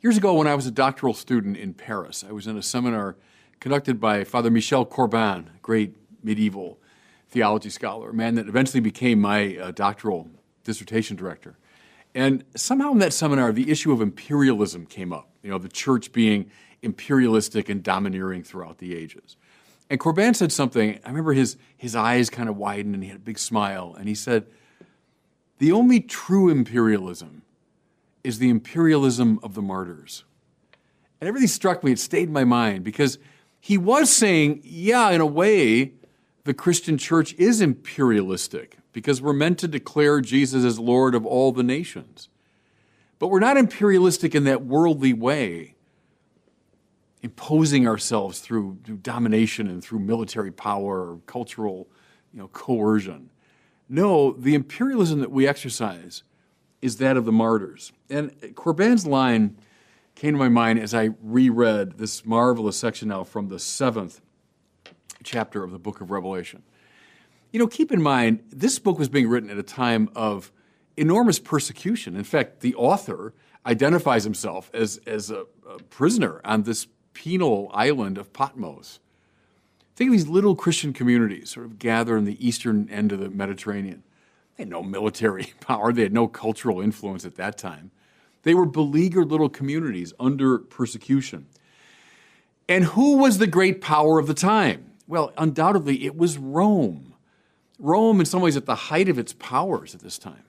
Years 0.02 0.18
ago, 0.18 0.36
when 0.36 0.46
I 0.46 0.54
was 0.54 0.68
a 0.68 0.72
doctoral 0.72 1.16
student 1.16 1.58
in 1.58 1.74
Paris, 1.74 2.24
I 2.24 2.34
was 2.34 2.46
in 2.46 2.56
a 2.56 2.62
seminar 2.62 3.16
conducted 3.60 4.00
by 4.00 4.26
Father 4.26 4.52
Michel 4.52 4.86
Corbin, 4.86 5.50
a 5.56 5.60
great 5.64 5.96
medieval 6.22 6.78
theology 7.30 7.72
scholar, 7.72 8.12
a 8.12 8.14
man 8.14 8.36
that 8.36 8.48
eventually 8.48 8.80
became 8.80 9.20
my 9.20 9.58
uh, 9.58 9.72
doctoral 9.72 10.30
dissertation 10.66 11.16
director. 11.16 11.58
And 12.14 12.44
somehow 12.56 12.92
in 12.92 13.00
that 13.00 13.14
seminar, 13.14 13.54
the 13.54 13.72
issue 13.72 13.94
of 13.94 14.02
imperialism 14.02 14.86
came 14.86 15.14
up, 15.14 15.30
you 15.42 15.50
know, 15.50 15.58
the 15.58 15.70
church 15.70 16.12
being 16.12 16.52
imperialistic 16.82 17.70
and 17.70 17.82
domineering 17.82 18.44
throughout 18.44 18.80
the 18.80 18.96
ages. 18.96 19.38
And 19.90 20.00
Corbin 20.00 20.34
said 20.34 20.52
something, 20.52 21.00
I 21.06 21.08
remember 21.08 21.34
his, 21.34 21.58
his 21.78 21.96
eyes 21.96 22.30
kind 22.30 22.50
of 22.50 22.58
widened 22.58 22.96
and 22.96 23.04
he 23.04 23.10
had 23.10 23.18
a 23.18 23.22
big 23.22 23.40
smile. 23.40 23.96
And 23.98 24.10
he 24.10 24.16
said, 24.16 24.48
The 25.60 25.72
only 25.72 26.02
true 26.02 26.50
imperialism 26.50 27.44
is 28.24 28.40
the 28.40 28.50
imperialism 28.50 29.40
of 29.44 29.54
the 29.54 29.62
martyrs. 29.62 30.24
And 31.22 31.28
everything 31.28 31.48
struck 31.48 31.84
me, 31.84 31.92
it 31.92 32.00
stayed 32.00 32.28
in 32.28 32.34
my 32.34 32.44
mind 32.44 32.84
because 32.84 33.20
he 33.60 33.78
was 33.78 34.12
saying, 34.12 34.62
yeah, 34.64 35.10
in 35.10 35.22
a 35.22 35.26
way, 35.26 35.94
the 36.44 36.54
Christian 36.54 36.98
church 36.98 37.34
is 37.34 37.62
imperialistic 37.62 38.78
because 38.96 39.22
we're 39.22 39.34
meant 39.34 39.60
to 39.60 39.68
declare 39.68 40.22
Jesus 40.22 40.64
as 40.64 40.80
Lord 40.80 41.16
of 41.16 41.26
all 41.26 41.52
the 41.52 41.64
nations. 41.64 42.30
But 43.20 43.28
we're 43.28 43.42
not 43.42 43.58
imperialistic 43.58 44.34
in 44.34 44.46
that 44.46 44.66
worldly 44.66 45.12
way 45.12 45.76
imposing 47.22 47.86
ourselves 47.86 48.40
through, 48.40 48.78
through 48.86 48.96
domination 48.96 49.68
and 49.68 49.84
through 49.84 50.00
military 50.00 50.50
power 50.50 51.12
or 51.12 51.20
cultural 51.26 51.90
you 52.34 52.40
know, 52.40 52.48
coercion. 52.48 53.30
No, 53.90 54.32
the 54.32 54.56
imperialism 54.56 55.20
that 55.20 55.32
we 55.32 55.46
exercise 55.46 56.24
is 56.82 56.96
that 57.00 57.18
of 57.18 57.26
the 57.26 57.34
martyrs. 57.34 57.92
And 58.10 58.32
Corbin's 58.56 59.06
line 59.06 59.58
came 60.16 60.36
to 60.36 60.40
my 60.40 60.48
mind 60.48 60.80
as 60.80 60.94
I 60.94 61.10
reread 61.22 61.98
this 61.98 62.26
marvelous 62.26 62.78
section 62.78 63.10
now 63.10 63.26
from 63.26 63.50
the 63.50 63.60
seventh 63.60 64.22
chapter 65.22 65.66
of 65.66 65.72
the 65.72 65.80
book 65.80 66.00
of 66.00 66.12
Revelation. 66.12 66.64
You 67.56 67.60
know, 67.60 67.68
keep 67.68 67.94
in 67.94 68.02
mind, 68.02 68.44
this 68.52 68.80
book 68.80 69.00
was 69.00 69.08
being 69.08 69.30
written 69.30 69.50
at 69.50 69.58
a 69.58 69.64
time 69.64 70.10
of 70.14 70.52
enormous 70.98 71.40
persecution. 71.40 72.18
In 72.18 72.26
fact, 72.26 72.60
the 72.60 72.76
author 72.76 73.34
identifies 73.66 74.26
himself 74.26 74.70
as, 74.74 75.00
as 75.08 75.32
a, 75.32 75.46
a 75.66 75.78
prisoner 75.90 76.42
on 76.44 76.64
this 76.64 76.88
penal 77.14 77.72
island 77.74 78.18
of 78.18 78.34
Patmos. 78.34 79.00
Think 79.96 80.10
of 80.10 80.12
these 80.12 80.28
little 80.28 80.54
Christian 80.54 80.92
communities 80.92 81.52
sort 81.52 81.66
of 81.66 81.80
gather 81.80 82.18
in 82.18 82.26
the 82.26 82.46
eastern 82.46 82.90
end 82.90 83.14
of 83.14 83.22
the 83.22 83.30
Mediterranean. 83.30 84.04
They 84.58 84.64
had 84.64 84.70
no 84.70 84.84
military 84.84 85.54
power, 85.62 85.94
they 85.94 86.04
had 86.04 86.12
no 86.12 86.28
cultural 86.28 86.82
influence 86.82 87.24
at 87.24 87.36
that 87.36 87.58
time. 87.58 87.92
They 88.44 88.54
were 88.54 88.66
beleaguered 88.66 89.32
little 89.32 89.48
communities 89.48 90.12
under 90.20 90.58
persecution. 90.58 91.46
And 92.68 92.84
who 92.84 93.16
was 93.16 93.38
the 93.38 93.48
great 93.48 93.80
power 93.80 94.20
of 94.20 94.28
the 94.28 94.34
time? 94.34 94.92
Well, 95.08 95.32
undoubtedly, 95.38 96.04
it 96.06 96.18
was 96.18 96.38
Rome. 96.38 97.14
Rome, 97.80 98.20
in 98.20 98.26
some 98.26 98.42
ways, 98.42 98.58
at 98.58 98.66
the 98.66 98.76
height 98.76 99.10
of 99.10 99.20
its 99.20 99.34
powers 99.34 99.94
at 99.94 100.02
this 100.02 100.18
time. 100.18 100.44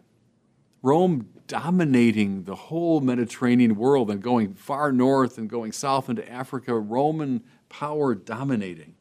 Rome 0.82 1.28
dominating 1.46 2.44
the 2.44 2.54
whole 2.54 3.00
Mediterranean 3.00 3.76
world 3.76 4.10
and 4.10 4.22
going 4.22 4.54
far 4.54 4.92
north 4.92 5.38
and 5.38 5.48
going 5.48 5.72
south 5.72 6.08
into 6.08 6.28
Africa, 6.30 6.74
Roman 6.74 7.42
power 7.68 8.14
dominating. 8.14 8.94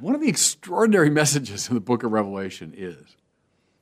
One 0.00 0.14
of 0.14 0.20
the 0.20 0.28
extraordinary 0.28 1.10
messages 1.10 1.68
in 1.68 1.74
the 1.74 1.80
book 1.80 2.02
of 2.02 2.12
Revelation 2.12 2.74
is, 2.76 3.16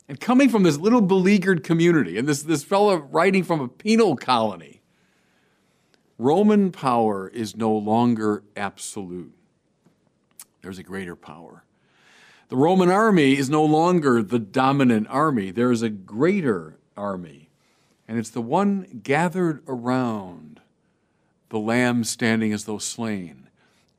and 0.07 0.19
coming 0.19 0.47
from 0.47 0.63
this 0.63 0.77
little 0.77 1.01
beleaguered 1.01 1.63
community, 1.63 2.17
and 2.17 2.27
this, 2.27 2.43
this 2.43 2.63
fellow 2.63 2.95
writing 2.97 3.43
from 3.43 3.59
a 3.59 3.67
penal 3.67 4.15
colony, 4.15 4.81
Roman 6.17 6.71
power 6.71 7.27
is 7.27 7.55
no 7.55 7.71
longer 7.73 8.43
absolute. 8.55 9.33
There's 10.61 10.79
a 10.79 10.83
greater 10.83 11.15
power. 11.15 11.63
The 12.49 12.55
Roman 12.55 12.89
army 12.89 13.37
is 13.37 13.49
no 13.49 13.63
longer 13.63 14.23
the 14.23 14.39
dominant 14.39 15.07
army. 15.09 15.51
There 15.51 15.71
is 15.71 15.81
a 15.81 15.89
greater 15.89 16.77
army, 16.95 17.49
and 18.07 18.17
it's 18.17 18.29
the 18.29 18.41
one 18.41 19.01
gathered 19.03 19.63
around 19.67 20.61
the 21.49 21.59
Lamb 21.59 22.03
standing 22.03 22.53
as 22.53 22.65
though 22.65 22.77
slain. 22.77 23.49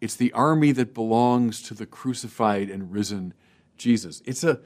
It's 0.01 0.17
the 0.17 0.33
army 0.33 0.73
that 0.73 0.95
belongs 0.95 1.63
to 1.63 1.75
the 1.75 1.87
crucified 1.87 2.71
and 2.71 2.93
risen 2.93 3.35
Jesus. 3.77 4.23
It's 4.25 4.45
a, 4.45 4.61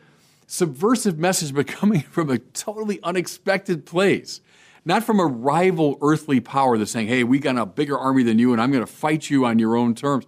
subversive 0.53 1.19
message, 1.19 1.55
but 1.55 1.67
coming 1.67 2.03
from 2.03 2.31
a 2.31 2.39
totally 2.39 3.01
unexpected 3.03 3.87
place. 3.87 4.41
Not 4.85 5.05
from 5.05 5.21
a 5.21 5.27
rival 5.27 5.97
earthly 6.03 6.41
power 6.41 6.77
that's 6.77 6.91
saying, 6.91 7.07
hey, 7.07 7.23
we 7.23 7.39
got 7.39 7.57
a 7.57 7.65
bigger 7.65 7.97
army 7.97 8.25
than 8.25 8.39
you 8.39 8.53
and 8.53 8.61
I'm 8.61 8.73
going 8.73 8.85
to 8.85 8.93
fight 8.93 9.31
you 9.31 9.45
on 9.45 9.61
your 9.61 9.77
own 9.77 9.95
terms. 9.95 10.27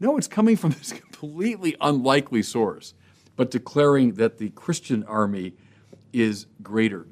No, 0.00 0.16
it's 0.16 0.28
coming 0.28 0.56
from 0.56 0.70
this 0.70 0.92
completely 1.20 1.76
unlikely 1.80 2.42
source, 2.42 2.94
but 3.36 3.50
declaring 3.50 4.14
that 4.14 4.38
the 4.38 4.50
Christian 4.50 5.04
army 5.04 5.54
is 6.12 6.46
greater. 6.62 7.06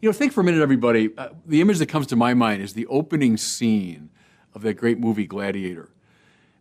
You 0.00 0.08
know, 0.08 0.12
think 0.12 0.32
for 0.32 0.42
a 0.42 0.44
minute, 0.44 0.60
everybody. 0.60 1.16
Uh, 1.16 1.30
the 1.46 1.60
image 1.60 1.78
that 1.78 1.86
comes 1.86 2.06
to 2.08 2.16
my 2.16 2.34
mind 2.34 2.62
is 2.62 2.74
the 2.74 2.86
opening 2.88 3.36
scene 3.36 4.10
of 4.54 4.62
that 4.62 4.74
great 4.74 4.98
movie 4.98 5.26
Gladiator. 5.26 5.90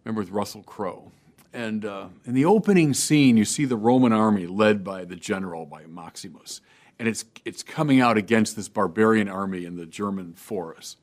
Remember 0.03 0.21
with 0.21 0.31
Russell 0.31 0.63
Crowe. 0.63 1.11
And 1.53 1.85
uh, 1.85 2.07
in 2.25 2.33
the 2.33 2.45
opening 2.45 2.93
scene, 2.93 3.37
you 3.37 3.45
see 3.45 3.65
the 3.65 3.77
Roman 3.77 4.11
army 4.11 4.47
led 4.47 4.83
by 4.83 5.05
the 5.05 5.15
general, 5.15 5.65
by 5.65 5.85
Maximus. 5.85 6.61
And 6.97 7.07
it's, 7.07 7.25
it's 7.45 7.63
coming 7.63 7.99
out 7.99 8.17
against 8.17 8.55
this 8.55 8.69
barbarian 8.69 9.29
army 9.29 9.65
in 9.65 9.75
the 9.75 9.85
German 9.85 10.33
forest. 10.33 10.97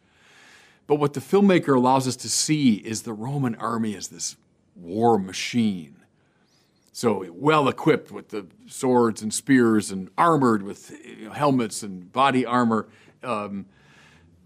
But 0.91 0.99
what 0.99 1.13
the 1.13 1.21
filmmaker 1.21 1.77
allows 1.77 2.09
us 2.09 2.17
to 2.17 2.29
see 2.29 2.75
is 2.75 3.03
the 3.03 3.13
Roman 3.13 3.55
army 3.55 3.95
as 3.95 4.09
this 4.09 4.35
war 4.75 5.21
machine. 5.21 5.99
So 6.91 7.25
well 7.31 7.69
equipped 7.69 8.11
with 8.11 8.31
the 8.31 8.49
swords 8.67 9.23
and 9.23 9.33
spears 9.33 9.93
and 9.93 10.11
armored 10.19 10.65
with 10.65 10.93
helmets 11.33 11.85
and 11.85 12.11
body 12.11 12.45
armor, 12.45 12.89
um, 13.23 13.67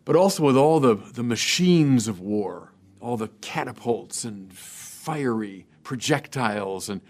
but 0.04 0.16
also 0.16 0.42
with 0.42 0.54
all 0.54 0.80
the, 0.80 0.96
the 0.96 1.22
machines 1.22 2.08
of 2.08 2.20
war, 2.20 2.74
all 3.00 3.16
the 3.16 3.28
catapults 3.40 4.24
and 4.24 4.52
fiery 4.52 5.66
projectiles. 5.82 6.90
And 6.90 7.00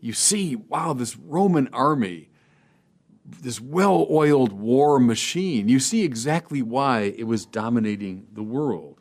you 0.00 0.12
see, 0.12 0.54
wow, 0.54 0.92
this 0.92 1.16
Roman 1.16 1.66
army, 1.72 2.28
this 3.28 3.60
well 3.60 4.06
oiled 4.10 4.52
war 4.52 4.98
machine, 5.00 5.68
you 5.68 5.80
see 5.80 6.04
exactly 6.04 6.62
why 6.62 7.14
it 7.16 7.24
was 7.24 7.44
dominating 7.44 8.26
the 8.32 8.42
world. 8.42 9.00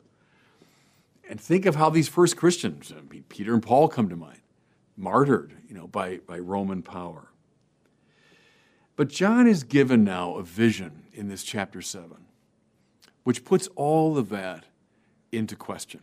And 1.29 1.39
think 1.39 1.65
of 1.65 1.75
how 1.75 1.89
these 1.89 2.08
first 2.08 2.38
Christians, 2.38 2.91
I 2.96 3.01
mean, 3.12 3.24
Peter 3.29 3.53
and 3.53 3.63
Paul 3.63 3.88
come 3.88 4.10
to 4.10 4.15
mind, 4.15 4.41
martyred, 4.96 5.53
you 5.68 5.75
know, 5.75 5.88
by, 5.88 6.18
by 6.18 6.40
Roman 6.40 6.81
power. 6.81 7.29
But 8.96 9.09
John 9.09 9.48
is 9.48 9.64
given 9.64 10.03
now 10.03 10.35
a 10.35 10.44
vision 10.44 11.03
in 11.14 11.27
this 11.27 11.44
chapter 11.44 11.81
7, 11.81 12.11
which 13.24 13.44
puts 13.44 13.68
all 13.75 14.18
of 14.18 14.29
that 14.29 14.66
into 15.31 15.55
question 15.55 16.01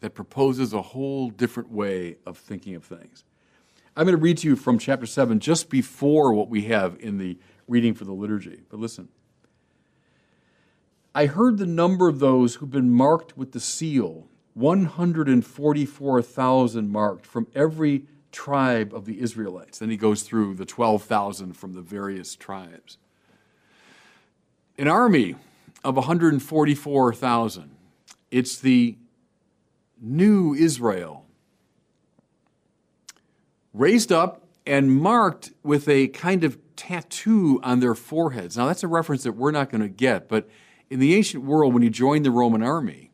that 0.00 0.10
proposes 0.10 0.72
a 0.72 0.82
whole 0.82 1.30
different 1.30 1.70
way 1.70 2.16
of 2.26 2.38
thinking 2.38 2.74
of 2.74 2.84
things. 2.84 3.24
I'm 3.96 4.06
going 4.06 4.16
to 4.16 4.22
read 4.22 4.38
to 4.38 4.48
you 4.48 4.56
from 4.56 4.78
chapter 4.78 5.06
7 5.06 5.38
just 5.38 5.70
before 5.70 6.34
what 6.34 6.48
we 6.48 6.64
have 6.64 6.96
in 6.98 7.18
the 7.18 7.38
reading 7.68 7.94
for 7.94 8.04
the 8.04 8.12
liturgy. 8.12 8.62
But 8.68 8.80
listen. 8.80 9.08
I 11.14 11.26
heard 11.26 11.58
the 11.58 11.66
number 11.66 12.08
of 12.08 12.18
those 12.18 12.56
who've 12.56 12.70
been 12.70 12.90
marked 12.90 13.38
with 13.38 13.52
the 13.52 13.60
seal 13.60 14.26
144,000 14.54 16.90
marked 16.90 17.26
from 17.26 17.46
every 17.54 18.06
tribe 18.32 18.92
of 18.94 19.04
the 19.04 19.20
Israelites. 19.20 19.78
Then 19.78 19.90
he 19.90 19.96
goes 19.96 20.22
through 20.22 20.54
the 20.54 20.64
12,000 20.64 21.52
from 21.54 21.74
the 21.74 21.82
various 21.82 22.34
tribes. 22.34 22.98
An 24.78 24.88
army 24.88 25.36
of 25.84 25.94
144,000. 25.96 27.70
It's 28.30 28.58
the 28.58 28.96
new 30.00 30.54
Israel, 30.54 31.23
raised 33.74 34.10
up 34.10 34.46
and 34.66 34.90
marked 34.90 35.52
with 35.62 35.88
a 35.88 36.08
kind 36.08 36.44
of 36.44 36.56
tattoo 36.76 37.60
on 37.62 37.80
their 37.80 37.94
foreheads. 37.94 38.56
Now, 38.56 38.66
that's 38.66 38.82
a 38.82 38.88
reference 38.88 39.24
that 39.24 39.32
we're 39.32 39.50
not 39.50 39.70
going 39.70 39.82
to 39.82 39.88
get, 39.88 40.28
but 40.28 40.48
in 40.88 41.00
the 41.00 41.14
ancient 41.14 41.44
world, 41.44 41.74
when 41.74 41.82
you 41.82 41.90
joined 41.90 42.24
the 42.24 42.30
Roman 42.30 42.62
army, 42.62 43.10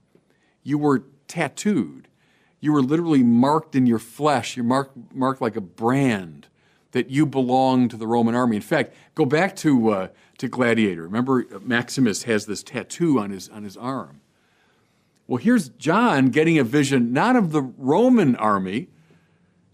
you 0.63 0.79
were 0.79 1.05
tattooed. 1.27 2.09
You 2.61 2.73
were 2.73 2.83
literally 2.83 3.23
marked 3.23 3.75
in 3.75 3.87
your 3.87 3.99
flesh. 3.99 4.57
You're 4.57 4.65
marked, 4.65 5.15
marked 5.15 5.41
like 5.41 5.57
a 5.57 5.63
brand 5.63 6.49
that 6.93 7.09
you 7.09 7.25
belong 7.25 7.89
to 7.89 7.97
the 7.97 8.07
Roman 8.07 8.35
army. 8.35 8.57
In 8.57 8.63
fact, 8.63 8.95
go 9.15 9.25
back 9.25 9.57
to, 9.57 9.91
uh, 9.91 10.09
to 10.39 10.49
Gladiator. 10.49 11.03
Remember, 11.03 11.47
Maximus 11.63 12.25
has 12.25 12.47
this 12.47 12.63
tattoo 12.63 13.19
on 13.19 13.31
his, 13.31 13.49
on 13.49 13.63
his 13.63 13.77
arm. 13.77 14.21
Well, 15.27 15.39
here's 15.39 15.69
John 15.71 16.31
getting 16.31 16.59
a 16.59 16.65
vision 16.65 17.13
not 17.13 17.37
of 17.37 17.53
the 17.53 17.63
Roman 17.63 18.35
army, 18.37 18.89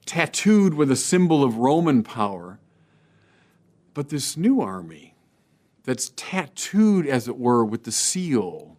tattooed 0.06 0.74
with 0.74 0.90
a 0.90 0.96
symbol 0.96 1.44
of 1.44 1.58
Roman 1.58 2.02
power, 2.02 2.58
but 3.92 4.08
this 4.08 4.36
new 4.36 4.60
army 4.60 5.14
that's 5.84 6.12
tattooed, 6.16 7.06
as 7.06 7.28
it 7.28 7.38
were, 7.38 7.64
with 7.64 7.84
the 7.84 7.92
seal, 7.92 8.78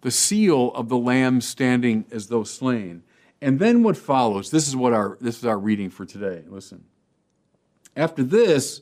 the 0.00 0.10
seal 0.10 0.72
of 0.74 0.88
the 0.88 0.98
Lamb 0.98 1.40
standing 1.40 2.04
as 2.10 2.28
though 2.28 2.44
slain. 2.44 3.02
And 3.40 3.58
then 3.58 3.82
what 3.82 3.96
follows, 3.96 4.50
this 4.50 4.66
is 4.66 4.74
what 4.74 4.92
our 4.92 5.18
this 5.20 5.38
is 5.38 5.44
our 5.44 5.58
reading 5.58 5.90
for 5.90 6.04
today. 6.04 6.44
Listen. 6.48 6.84
After 7.96 8.22
this, 8.22 8.80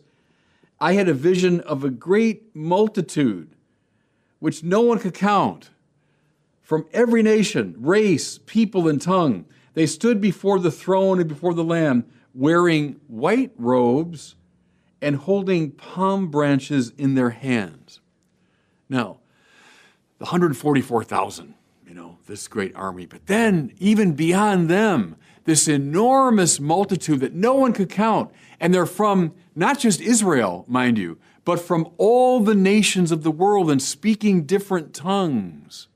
I 0.81 0.95
had 0.95 1.09
a 1.09 1.15
vision 1.15 1.61
of 1.61 1.85
a 1.85 1.91
great 1.91 2.55
multitude, 2.55 3.55
which 4.39 4.63
no 4.63 4.81
one 4.81 4.99
could 4.99 5.15
count 5.15 5.71
from 6.63 6.87
every 6.93 7.23
nation, 7.23 7.77
race, 7.79 8.39
people, 8.47 8.89
and 8.89 9.01
tongue. 9.01 9.45
They 9.75 9.87
stood 9.87 10.21
before 10.21 10.59
the 10.59 10.71
throne 10.71 11.19
and 11.19 11.29
before 11.29 11.55
the 11.55 11.65
Lamb, 11.65 12.05
wearing 12.35 13.01
white 13.09 13.53
robes 13.57 14.35
and 15.01 15.17
holding 15.17 15.73
palm 15.73 16.29
branches 16.29 16.93
in 16.97 17.15
their 17.15 17.31
hands. 17.31 18.01
Now, 18.89 19.19
the 20.19 20.27
144,000, 20.27 21.55
you 21.87 21.95
know, 21.95 22.19
this 22.27 22.47
great 22.47 22.75
army, 22.77 23.07
but 23.07 23.27
then 23.27 23.73
even 23.79 24.13
beyond 24.13 24.69
them, 24.69 25.17
this 25.45 25.67
enormous 25.67 26.61
multitude 26.61 27.21
that 27.21 27.35
no 27.35 27.55
one 27.55 27.73
could 27.73 27.91
count. 27.91 28.31
And 28.61 28.73
they're 28.73 28.87
from 28.87 29.35
not 29.57 29.79
just 29.79 30.01
Israel, 30.01 30.65
mind 30.69 30.99
you, 30.99 31.19
but 31.45 31.59
from 31.59 31.91
all 31.99 32.41
the 32.41 32.55
nations 32.55 33.11
of 33.11 33.25
the 33.25 33.31
world 33.31 33.71
and 33.71 33.83
speaking 33.83 34.45
different 34.45 34.95
tongues. 34.95 35.89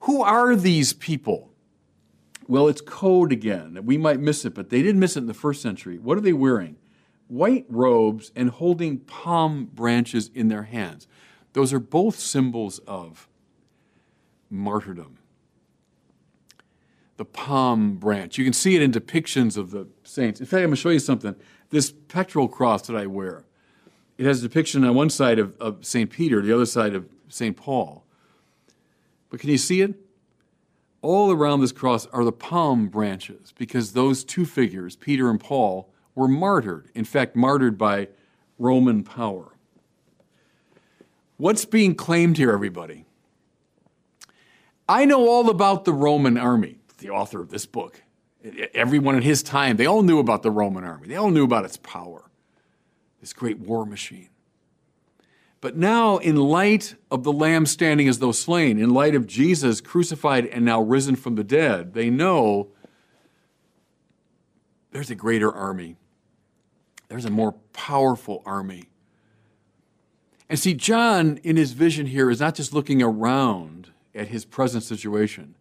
Who 0.00 0.22
are 0.22 0.56
these 0.56 0.92
people? 0.92 1.53
Well, 2.46 2.68
it's 2.68 2.80
code 2.80 3.32
again. 3.32 3.78
We 3.84 3.96
might 3.96 4.20
miss 4.20 4.44
it, 4.44 4.54
but 4.54 4.70
they 4.70 4.82
didn't 4.82 5.00
miss 5.00 5.16
it 5.16 5.20
in 5.20 5.26
the 5.26 5.34
first 5.34 5.62
century. 5.62 5.98
What 5.98 6.18
are 6.18 6.20
they 6.22 6.32
wearing? 6.32 6.76
White 7.28 7.64
robes 7.68 8.32
and 8.36 8.50
holding 8.50 8.98
palm 8.98 9.70
branches 9.72 10.30
in 10.34 10.48
their 10.48 10.64
hands. 10.64 11.06
Those 11.54 11.72
are 11.72 11.80
both 11.80 12.18
symbols 12.18 12.80
of 12.80 13.28
martyrdom. 14.50 15.18
The 17.16 17.24
palm 17.24 17.96
branch. 17.96 18.36
You 18.36 18.44
can 18.44 18.52
see 18.52 18.76
it 18.76 18.82
in 18.82 18.92
depictions 18.92 19.56
of 19.56 19.70
the 19.70 19.86
saints. 20.02 20.40
In 20.40 20.46
fact, 20.46 20.58
I'm 20.58 20.66
going 20.66 20.70
to 20.72 20.76
show 20.76 20.90
you 20.90 20.98
something. 20.98 21.34
This 21.70 21.92
pectoral 21.92 22.48
cross 22.48 22.86
that 22.88 22.96
I 22.96 23.06
wear, 23.06 23.44
it 24.18 24.26
has 24.26 24.40
a 24.40 24.48
depiction 24.48 24.84
on 24.84 24.94
one 24.94 25.10
side 25.10 25.38
of, 25.38 25.56
of 25.60 25.84
St. 25.84 26.10
Peter, 26.10 26.42
the 26.42 26.52
other 26.52 26.66
side 26.66 26.94
of 26.94 27.08
St. 27.28 27.56
Paul. 27.56 28.04
But 29.30 29.40
can 29.40 29.50
you 29.50 29.58
see 29.58 29.80
it? 29.80 29.94
All 31.04 31.30
around 31.30 31.60
this 31.60 31.70
cross 31.70 32.06
are 32.14 32.24
the 32.24 32.32
palm 32.32 32.88
branches 32.88 33.52
because 33.58 33.92
those 33.92 34.24
two 34.24 34.46
figures, 34.46 34.96
Peter 34.96 35.28
and 35.28 35.38
Paul, 35.38 35.92
were 36.14 36.26
martyred. 36.26 36.88
In 36.94 37.04
fact, 37.04 37.36
martyred 37.36 37.76
by 37.76 38.08
Roman 38.58 39.04
power. 39.04 39.52
What's 41.36 41.66
being 41.66 41.94
claimed 41.94 42.38
here, 42.38 42.52
everybody? 42.52 43.04
I 44.88 45.04
know 45.04 45.28
all 45.28 45.50
about 45.50 45.84
the 45.84 45.92
Roman 45.92 46.38
army, 46.38 46.78
the 46.96 47.10
author 47.10 47.42
of 47.42 47.50
this 47.50 47.66
book. 47.66 48.00
Everyone 48.72 49.14
in 49.14 49.22
his 49.22 49.42
time, 49.42 49.76
they 49.76 49.84
all 49.84 50.02
knew 50.02 50.18
about 50.18 50.42
the 50.42 50.50
Roman 50.50 50.84
army. 50.84 51.06
They 51.06 51.16
all 51.16 51.30
knew 51.30 51.44
about 51.44 51.66
its 51.66 51.76
power, 51.76 52.30
this 53.20 53.34
great 53.34 53.58
war 53.58 53.84
machine. 53.84 54.30
But 55.64 55.78
now, 55.78 56.18
in 56.18 56.36
light 56.36 56.94
of 57.10 57.24
the 57.24 57.32
Lamb 57.32 57.64
standing 57.64 58.06
as 58.06 58.18
though 58.18 58.32
slain, 58.32 58.78
in 58.78 58.90
light 58.90 59.14
of 59.14 59.26
Jesus 59.26 59.80
crucified 59.80 60.44
and 60.44 60.62
now 60.62 60.82
risen 60.82 61.16
from 61.16 61.36
the 61.36 61.42
dead, 61.42 61.94
they 61.94 62.10
know 62.10 62.68
there's 64.90 65.08
a 65.08 65.14
greater 65.14 65.50
army. 65.50 65.96
There's 67.08 67.24
a 67.24 67.30
more 67.30 67.52
powerful 67.72 68.42
army. 68.44 68.90
And 70.50 70.58
see, 70.58 70.74
John, 70.74 71.38
in 71.42 71.56
his 71.56 71.72
vision 71.72 72.08
here, 72.08 72.30
is 72.30 72.40
not 72.40 72.56
just 72.56 72.74
looking 72.74 73.02
around 73.02 73.88
at 74.14 74.28
his 74.28 74.44
present 74.44 74.84
situation. 74.84 75.54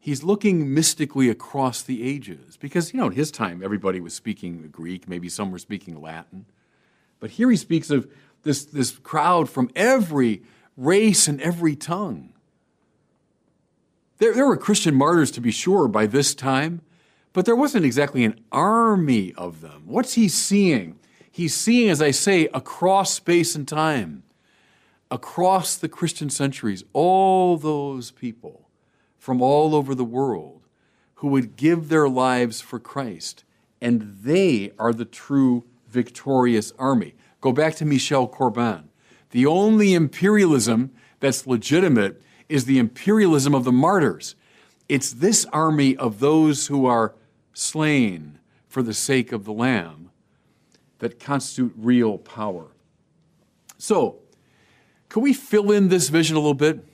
He's 0.00 0.24
looking 0.24 0.74
mystically 0.74 1.30
across 1.30 1.80
the 1.80 2.02
ages. 2.02 2.56
Because, 2.56 2.92
you 2.92 2.98
know, 2.98 3.06
in 3.06 3.12
his 3.12 3.30
time, 3.30 3.62
everybody 3.62 4.00
was 4.00 4.14
speaking 4.14 4.68
Greek, 4.72 5.08
maybe 5.08 5.28
some 5.28 5.52
were 5.52 5.60
speaking 5.60 6.02
Latin. 6.02 6.46
But 7.20 7.30
here 7.30 7.48
he 7.52 7.56
speaks 7.56 7.88
of 7.88 8.10
this, 8.42 8.64
this 8.64 8.90
crowd 8.98 9.48
from 9.48 9.70
every 9.76 10.42
race 10.76 11.28
and 11.28 11.40
every 11.40 11.76
tongue. 11.76 12.32
There, 14.18 14.34
there 14.34 14.46
were 14.46 14.56
Christian 14.56 14.94
martyrs, 14.94 15.30
to 15.32 15.40
be 15.40 15.50
sure, 15.50 15.88
by 15.88 16.06
this 16.06 16.34
time, 16.34 16.80
But 17.32 17.46
there 17.46 17.56
wasn't 17.56 17.84
exactly 17.84 18.24
an 18.24 18.40
army 18.50 19.32
of 19.34 19.60
them. 19.60 19.84
What's 19.86 20.14
he 20.14 20.28
seeing? 20.28 20.98
He's 21.30 21.54
seeing, 21.54 21.88
as 21.88 22.02
I 22.02 22.10
say, 22.10 22.48
across 22.52 23.14
space 23.14 23.54
and 23.54 23.66
time, 23.66 24.22
across 25.10 25.76
the 25.76 25.88
Christian 25.88 26.28
centuries, 26.28 26.84
all 26.92 27.56
those 27.56 28.10
people 28.10 28.68
from 29.18 29.40
all 29.40 29.74
over 29.74 29.94
the 29.94 30.04
world 30.04 30.62
who 31.16 31.28
would 31.28 31.56
give 31.56 31.88
their 31.88 32.08
lives 32.08 32.60
for 32.60 32.78
Christ. 32.78 33.44
And 33.80 34.18
they 34.22 34.72
are 34.78 34.92
the 34.92 35.04
true 35.04 35.64
victorious 35.88 36.72
army. 36.78 37.14
Go 37.42 37.52
back 37.52 37.74
to 37.76 37.84
Michel 37.84 38.26
Corbin. 38.28 38.88
The 39.30 39.44
only 39.46 39.92
imperialism 39.92 40.92
that's 41.20 41.46
legitimate 41.46 42.22
is 42.48 42.64
the 42.64 42.78
imperialism 42.78 43.54
of 43.54 43.64
the 43.64 43.72
martyrs. 43.72 44.36
It's 44.88 45.12
this 45.12 45.44
army 45.52 45.96
of 45.96 46.20
those 46.20 46.68
who 46.68 46.86
are 46.86 47.14
slain 47.52 48.38
for 48.68 48.80
the 48.82 48.94
sake 48.94 49.32
of 49.32 49.44
the 49.44 49.52
Lamb 49.52 50.10
that 51.00 51.18
constitute 51.18 51.74
real 51.76 52.16
power. 52.16 52.68
So, 53.76 54.20
can 55.08 55.22
we 55.22 55.32
fill 55.32 55.72
in 55.72 55.88
this 55.88 56.10
vision 56.10 56.36
a 56.36 56.38
little 56.38 56.54
bit? 56.54 56.86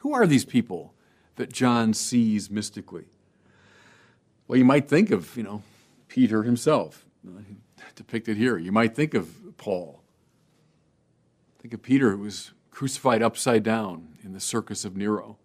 Who 0.00 0.12
are 0.12 0.26
these 0.26 0.44
people 0.44 0.92
that 1.36 1.50
John 1.50 1.94
sees 1.94 2.50
mystically? 2.50 3.06
Well, 4.46 4.58
you 4.58 4.66
might 4.66 4.86
think 4.86 5.10
of, 5.10 5.34
you 5.34 5.44
know, 5.44 5.62
Peter 6.08 6.42
himself, 6.42 7.06
uh, 7.26 7.40
depicted 7.94 8.36
here. 8.36 8.58
You 8.58 8.70
might 8.70 8.94
think 8.94 9.14
of 9.14 9.41
Paul. 9.56 10.02
Think 11.60 11.74
of 11.74 11.82
Peter, 11.82 12.10
who 12.10 12.18
was 12.18 12.52
crucified 12.70 13.22
upside 13.22 13.62
down 13.62 14.16
in 14.24 14.32
the 14.32 14.40
circus 14.40 14.84
of 14.84 14.96
Nero. 14.96 15.38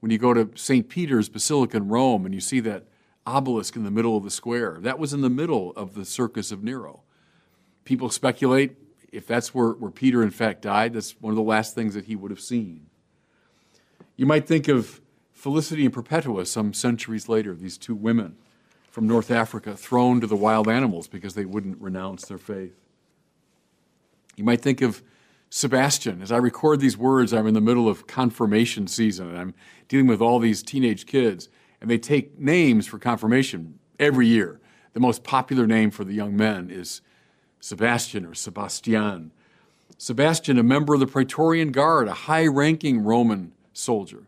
When 0.00 0.10
you 0.10 0.18
go 0.18 0.34
to 0.34 0.50
St. 0.54 0.88
Peter's 0.88 1.28
Basilica 1.28 1.78
in 1.78 1.88
Rome 1.88 2.26
and 2.26 2.34
you 2.34 2.40
see 2.40 2.60
that 2.60 2.84
obelisk 3.26 3.76
in 3.76 3.84
the 3.84 3.90
middle 3.90 4.16
of 4.16 4.24
the 4.24 4.30
square, 4.30 4.78
that 4.80 4.98
was 4.98 5.12
in 5.12 5.22
the 5.22 5.30
middle 5.30 5.72
of 5.72 5.94
the 5.94 6.04
circus 6.04 6.52
of 6.52 6.62
Nero. 6.62 7.02
People 7.84 8.10
speculate 8.10 8.76
if 9.12 9.26
that's 9.26 9.54
where, 9.54 9.70
where 9.70 9.90
Peter, 9.90 10.22
in 10.22 10.30
fact, 10.30 10.62
died, 10.62 10.92
that's 10.92 11.12
one 11.20 11.30
of 11.30 11.36
the 11.36 11.42
last 11.42 11.74
things 11.74 11.94
that 11.94 12.04
he 12.04 12.16
would 12.16 12.30
have 12.30 12.40
seen. 12.40 12.86
You 14.16 14.26
might 14.26 14.46
think 14.46 14.68
of 14.68 15.00
Felicity 15.32 15.84
and 15.84 15.94
Perpetua 15.94 16.46
some 16.46 16.74
centuries 16.74 17.28
later, 17.28 17.54
these 17.54 17.78
two 17.78 17.94
women 17.94 18.36
from 18.90 19.06
North 19.06 19.30
Africa 19.30 19.76
thrown 19.76 20.20
to 20.20 20.26
the 20.26 20.36
wild 20.36 20.68
animals 20.68 21.08
because 21.08 21.34
they 21.34 21.44
wouldn't 21.44 21.80
renounce 21.80 22.26
their 22.26 22.38
faith. 22.38 22.74
You 24.36 24.44
might 24.44 24.60
think 24.60 24.82
of 24.82 25.02
Sebastian. 25.50 26.22
As 26.22 26.30
I 26.30 26.36
record 26.36 26.80
these 26.80 26.96
words, 26.96 27.32
I'm 27.32 27.46
in 27.46 27.54
the 27.54 27.60
middle 27.60 27.88
of 27.88 28.06
confirmation 28.06 28.86
season 28.86 29.28
and 29.28 29.38
I'm 29.38 29.54
dealing 29.88 30.06
with 30.06 30.20
all 30.20 30.38
these 30.38 30.62
teenage 30.62 31.06
kids, 31.06 31.48
and 31.80 31.90
they 31.90 31.98
take 31.98 32.38
names 32.38 32.86
for 32.86 32.98
confirmation 32.98 33.78
every 33.98 34.26
year. 34.26 34.60
The 34.92 35.00
most 35.00 35.24
popular 35.24 35.66
name 35.66 35.90
for 35.90 36.04
the 36.04 36.14
young 36.14 36.36
men 36.36 36.70
is 36.70 37.00
Sebastian 37.60 38.26
or 38.26 38.34
Sebastian. 38.34 39.30
Sebastian, 39.98 40.58
a 40.58 40.62
member 40.62 40.94
of 40.94 41.00
the 41.00 41.06
Praetorian 41.06 41.70
Guard, 41.70 42.08
a 42.08 42.14
high 42.14 42.46
ranking 42.46 43.02
Roman 43.02 43.52
soldier 43.72 44.26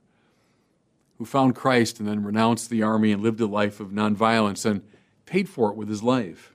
who 1.18 1.24
found 1.24 1.56
Christ 1.56 1.98
and 1.98 2.08
then 2.08 2.22
renounced 2.22 2.70
the 2.70 2.82
army 2.82 3.12
and 3.12 3.22
lived 3.22 3.40
a 3.40 3.46
life 3.46 3.80
of 3.80 3.88
nonviolence 3.88 4.64
and 4.64 4.82
paid 5.26 5.48
for 5.48 5.70
it 5.70 5.76
with 5.76 5.88
his 5.88 6.02
life. 6.02 6.54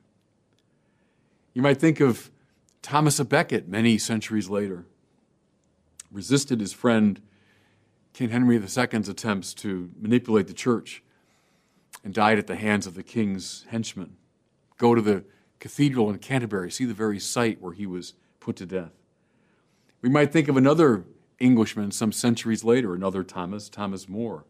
You 1.53 1.61
might 1.61 1.79
think 1.79 1.99
of 1.99 2.31
Thomas 2.83 3.19
à 3.19 3.27
Becket 3.27 3.67
many 3.67 3.97
centuries 3.97 4.49
later, 4.49 4.85
resisted 6.11 6.59
his 6.59 6.73
friend 6.73 7.21
King 8.13 8.29
Henry 8.29 8.57
II's 8.57 9.09
attempts 9.09 9.53
to 9.55 9.89
manipulate 9.99 10.47
the 10.47 10.53
church 10.53 11.01
and 12.03 12.13
died 12.13 12.37
at 12.37 12.45
the 12.45 12.57
hands 12.57 12.85
of 12.85 12.93
the 12.93 13.01
king's 13.01 13.65
henchmen. 13.69 14.17
Go 14.77 14.93
to 14.93 15.01
the 15.01 15.23
cathedral 15.59 16.09
in 16.09 16.19
Canterbury, 16.19 16.69
see 16.69 16.85
the 16.85 16.93
very 16.93 17.19
site 17.19 17.61
where 17.61 17.73
he 17.73 17.85
was 17.85 18.13
put 18.41 18.57
to 18.57 18.65
death. 18.65 18.91
We 20.01 20.09
might 20.09 20.33
think 20.33 20.49
of 20.49 20.57
another 20.57 21.05
Englishman 21.39 21.91
some 21.91 22.11
centuries 22.11 22.65
later, 22.65 22.93
another 22.93 23.23
Thomas, 23.23 23.69
Thomas 23.69 24.09
More, 24.09 24.45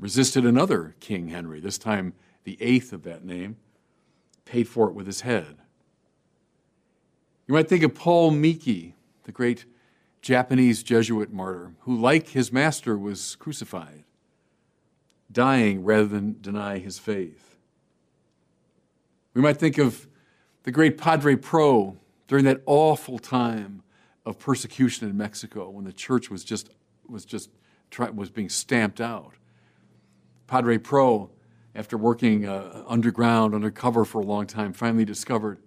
resisted 0.00 0.44
another 0.44 0.96
King 0.98 1.28
Henry, 1.28 1.60
this 1.60 1.78
time 1.78 2.14
the 2.42 2.58
eighth 2.60 2.92
of 2.92 3.04
that 3.04 3.24
name, 3.24 3.56
paid 4.44 4.68
for 4.68 4.88
it 4.88 4.94
with 4.94 5.06
his 5.06 5.20
head. 5.20 5.58
You 7.48 7.54
might 7.54 7.66
think 7.66 7.82
of 7.82 7.94
Paul 7.94 8.30
Miki, 8.30 8.94
the 9.24 9.32
great 9.32 9.64
Japanese 10.20 10.82
Jesuit 10.82 11.32
martyr, 11.32 11.72
who, 11.80 11.96
like 11.96 12.28
his 12.28 12.52
master, 12.52 12.98
was 12.98 13.36
crucified, 13.36 14.04
dying 15.32 15.82
rather 15.82 16.04
than 16.04 16.36
deny 16.42 16.78
his 16.78 16.98
faith. 16.98 17.56
We 19.32 19.40
might 19.40 19.56
think 19.56 19.78
of 19.78 20.06
the 20.64 20.70
great 20.70 20.98
Padre 20.98 21.36
Pro 21.36 21.96
during 22.26 22.44
that 22.44 22.60
awful 22.66 23.18
time 23.18 23.82
of 24.26 24.38
persecution 24.38 25.08
in 25.08 25.16
Mexico 25.16 25.70
when 25.70 25.86
the 25.86 25.92
church 25.92 26.30
was 26.30 26.44
just, 26.44 26.68
was 27.08 27.24
just 27.24 27.48
was 28.12 28.28
being 28.28 28.50
stamped 28.50 29.00
out. 29.00 29.32
Padre 30.46 30.76
Pro, 30.76 31.30
after 31.74 31.96
working 31.96 32.46
uh, 32.46 32.82
underground, 32.86 33.54
undercover 33.54 34.04
for 34.04 34.20
a 34.20 34.24
long 34.24 34.46
time, 34.46 34.74
finally 34.74 35.06
discovered 35.06 35.58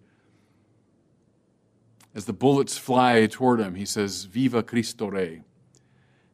as 2.14 2.26
the 2.26 2.34
bullets 2.34 2.78
fly 2.78 3.26
toward 3.26 3.60
him, 3.60 3.76
he 3.76 3.86
says, 3.86 4.26
Viva 4.26 4.64
Cristo 4.64 5.08
Rey. 5.08 5.42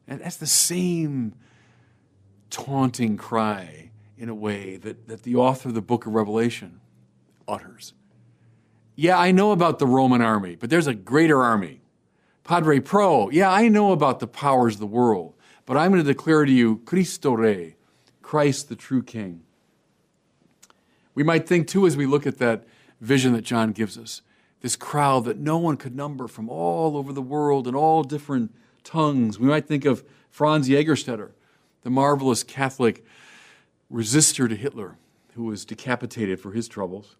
And 0.06 0.20
that's 0.20 0.36
the 0.36 0.46
same 0.46 1.34
taunting 2.50 3.16
cry, 3.16 3.90
in 4.16 4.28
a 4.28 4.34
way, 4.34 4.76
that, 4.78 5.06
that 5.08 5.22
the 5.22 5.36
author 5.36 5.68
of 5.68 5.74
the 5.74 5.82
book 5.82 6.06
of 6.06 6.14
Revelation 6.14 6.80
utters. 7.46 7.92
Yeah, 8.96 9.18
I 9.18 9.30
know 9.30 9.52
about 9.52 9.78
the 9.78 9.86
Roman 9.86 10.22
army, 10.22 10.56
but 10.56 10.70
there's 10.70 10.88
a 10.88 10.94
greater 10.94 11.42
army. 11.42 11.82
Padre 12.42 12.80
Pro, 12.80 13.30
yeah, 13.30 13.50
I 13.50 13.68
know 13.68 13.92
about 13.92 14.18
the 14.18 14.26
powers 14.26 14.74
of 14.74 14.80
the 14.80 14.86
world, 14.86 15.34
but 15.66 15.76
I'm 15.76 15.92
going 15.92 16.02
to 16.02 16.12
declare 16.12 16.44
to 16.44 16.50
you 16.50 16.78
Cristo 16.84 17.32
Rey, 17.32 17.76
Christ 18.22 18.68
the 18.68 18.76
true 18.76 19.02
King. 19.02 19.42
We 21.14 21.22
might 21.22 21.46
think, 21.46 21.68
too, 21.68 21.86
as 21.86 21.96
we 21.96 22.06
look 22.06 22.26
at 22.26 22.38
that 22.38 22.64
vision 23.00 23.34
that 23.34 23.42
John 23.42 23.72
gives 23.72 23.98
us, 23.98 24.22
this 24.60 24.76
crowd 24.76 25.24
that 25.24 25.38
no 25.38 25.58
one 25.58 25.76
could 25.76 25.94
number 25.94 26.26
from 26.26 26.48
all 26.48 26.96
over 26.96 27.12
the 27.12 27.22
world 27.22 27.68
in 27.68 27.74
all 27.74 28.02
different 28.02 28.54
tongues. 28.84 29.38
We 29.38 29.46
might 29.46 29.66
think 29.66 29.84
of 29.84 30.04
Franz 30.30 30.68
Jägerstätter, 30.68 31.30
the 31.82 31.90
marvelous 31.90 32.42
Catholic 32.42 33.04
resistor 33.92 34.48
to 34.48 34.56
Hitler, 34.56 34.96
who 35.34 35.44
was 35.44 35.64
decapitated 35.64 36.40
for 36.40 36.52
his 36.52 36.68
troubles, 36.68 37.16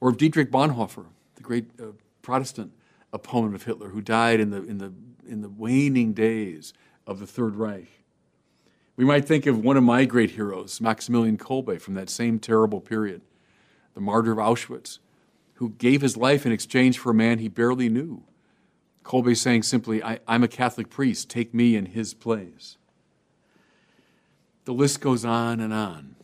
or 0.00 0.10
of 0.10 0.16
Dietrich 0.16 0.50
Bonhoeffer, 0.50 1.06
the 1.36 1.42
great 1.42 1.70
uh, 1.80 1.86
Protestant 2.22 2.72
opponent 3.12 3.54
of 3.54 3.64
Hitler, 3.64 3.88
who 3.88 4.00
died 4.00 4.40
in 4.40 4.50
the, 4.50 4.62
in, 4.64 4.78
the, 4.78 4.92
in 5.26 5.40
the 5.40 5.48
waning 5.48 6.12
days 6.12 6.74
of 7.06 7.20
the 7.20 7.26
Third 7.26 7.56
Reich. 7.56 7.88
We 8.96 9.04
might 9.04 9.24
think 9.24 9.46
of 9.46 9.64
one 9.64 9.76
of 9.76 9.82
my 9.82 10.04
great 10.04 10.32
heroes, 10.32 10.80
Maximilian 10.80 11.36
Kolbe, 11.36 11.80
from 11.80 11.94
that 11.94 12.10
same 12.10 12.38
terrible 12.38 12.80
period, 12.80 13.22
the 13.94 14.00
martyr 14.00 14.32
of 14.32 14.38
Auschwitz, 14.38 14.98
who 15.64 15.70
gave 15.70 16.02
his 16.02 16.14
life 16.14 16.44
in 16.44 16.52
exchange 16.52 16.98
for 16.98 17.08
a 17.08 17.14
man 17.14 17.38
he 17.38 17.48
barely 17.48 17.88
knew. 17.88 18.22
Kolbe 19.02 19.34
saying 19.34 19.62
simply, 19.62 20.02
I, 20.02 20.18
am 20.28 20.44
a 20.44 20.48
Catholic 20.48 20.90
priest, 20.90 21.30
take 21.30 21.54
me 21.54 21.74
in 21.74 21.86
his 21.86 22.12
place. 22.12 22.76
The 24.66 24.74
list 24.74 25.00
goes 25.00 25.24
on 25.24 25.60
and 25.60 25.72
on. 25.72 26.16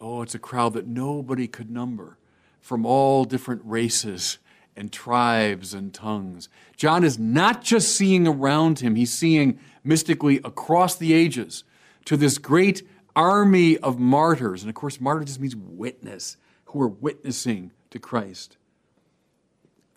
Oh, 0.00 0.22
it's 0.22 0.36
a 0.36 0.38
crowd 0.38 0.74
that 0.74 0.86
nobody 0.86 1.48
could 1.48 1.72
number 1.72 2.18
from 2.60 2.86
all 2.86 3.24
different 3.24 3.62
races 3.64 4.38
and 4.76 4.92
tribes 4.92 5.74
and 5.74 5.92
tongues. 5.92 6.48
John 6.76 7.02
is 7.02 7.18
not 7.18 7.64
just 7.64 7.96
seeing 7.96 8.28
around 8.28 8.78
him, 8.78 8.94
he's 8.94 9.12
seeing 9.12 9.58
mystically 9.82 10.36
across 10.44 10.94
the 10.94 11.12
ages 11.12 11.64
to 12.04 12.16
this 12.16 12.38
great 12.38 12.86
army 13.16 13.76
of 13.78 13.98
martyrs. 13.98 14.62
And 14.62 14.68
of 14.68 14.76
course, 14.76 15.00
martyr 15.00 15.24
just 15.24 15.40
means 15.40 15.56
witness, 15.56 16.36
who 16.66 16.80
are 16.80 16.88
witnessing 16.88 17.72
to 17.90 17.98
Christ. 17.98 18.57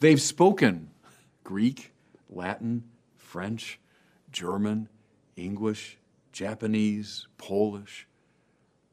They've 0.02 0.22
spoken 0.22 0.90
Greek, 1.44 1.94
Latin, 2.28 2.86
French, 3.18 3.80
German, 4.32 4.90
English, 5.36 6.00
Japanese, 6.32 7.28
Polish, 7.38 8.08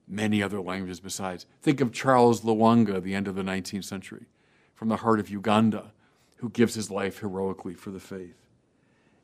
many 0.07 0.43
other 0.43 0.61
languages 0.61 1.01
besides. 1.01 1.47
Think 1.63 1.81
of 1.81 1.93
Charles 1.93 2.43
Lwanga 2.43 3.03
the 3.03 3.15
end 3.15 3.27
of 3.27 3.37
the 3.37 3.43
19th 3.43 3.85
century 3.85 4.27
from 4.75 4.89
the 4.89 4.99
heart 4.99 5.19
of 5.19 5.31
Uganda, 5.31 5.93
who 6.37 6.51
gives 6.51 6.75
his 6.75 6.91
life 6.91 7.21
heroically 7.21 7.75
for 7.75 7.91
the 7.91 8.01
faith. 8.01 8.37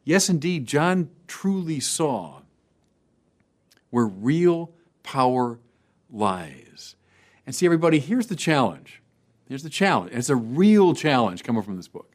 Yes, 0.05 0.31
indeed, 0.31 0.66
John 0.66 1.11
truly 1.27 1.81
saw 1.81 2.40
where 3.90 4.07
real 4.07 4.73
power 5.03 5.59
lies. 6.11 6.97
And 7.47 7.55
see, 7.55 7.66
everybody, 7.66 7.99
here's 7.99 8.29
the 8.29 8.37
challenge 8.37 9.03
Here's 9.48 9.62
the 9.62 9.70
challenge. 9.70 10.12
It's 10.12 10.30
a 10.30 10.37
real 10.37 10.94
challenge 10.94 11.42
coming 11.44 11.62
from 11.62 11.76
this 11.76 11.88
book. 11.88 12.12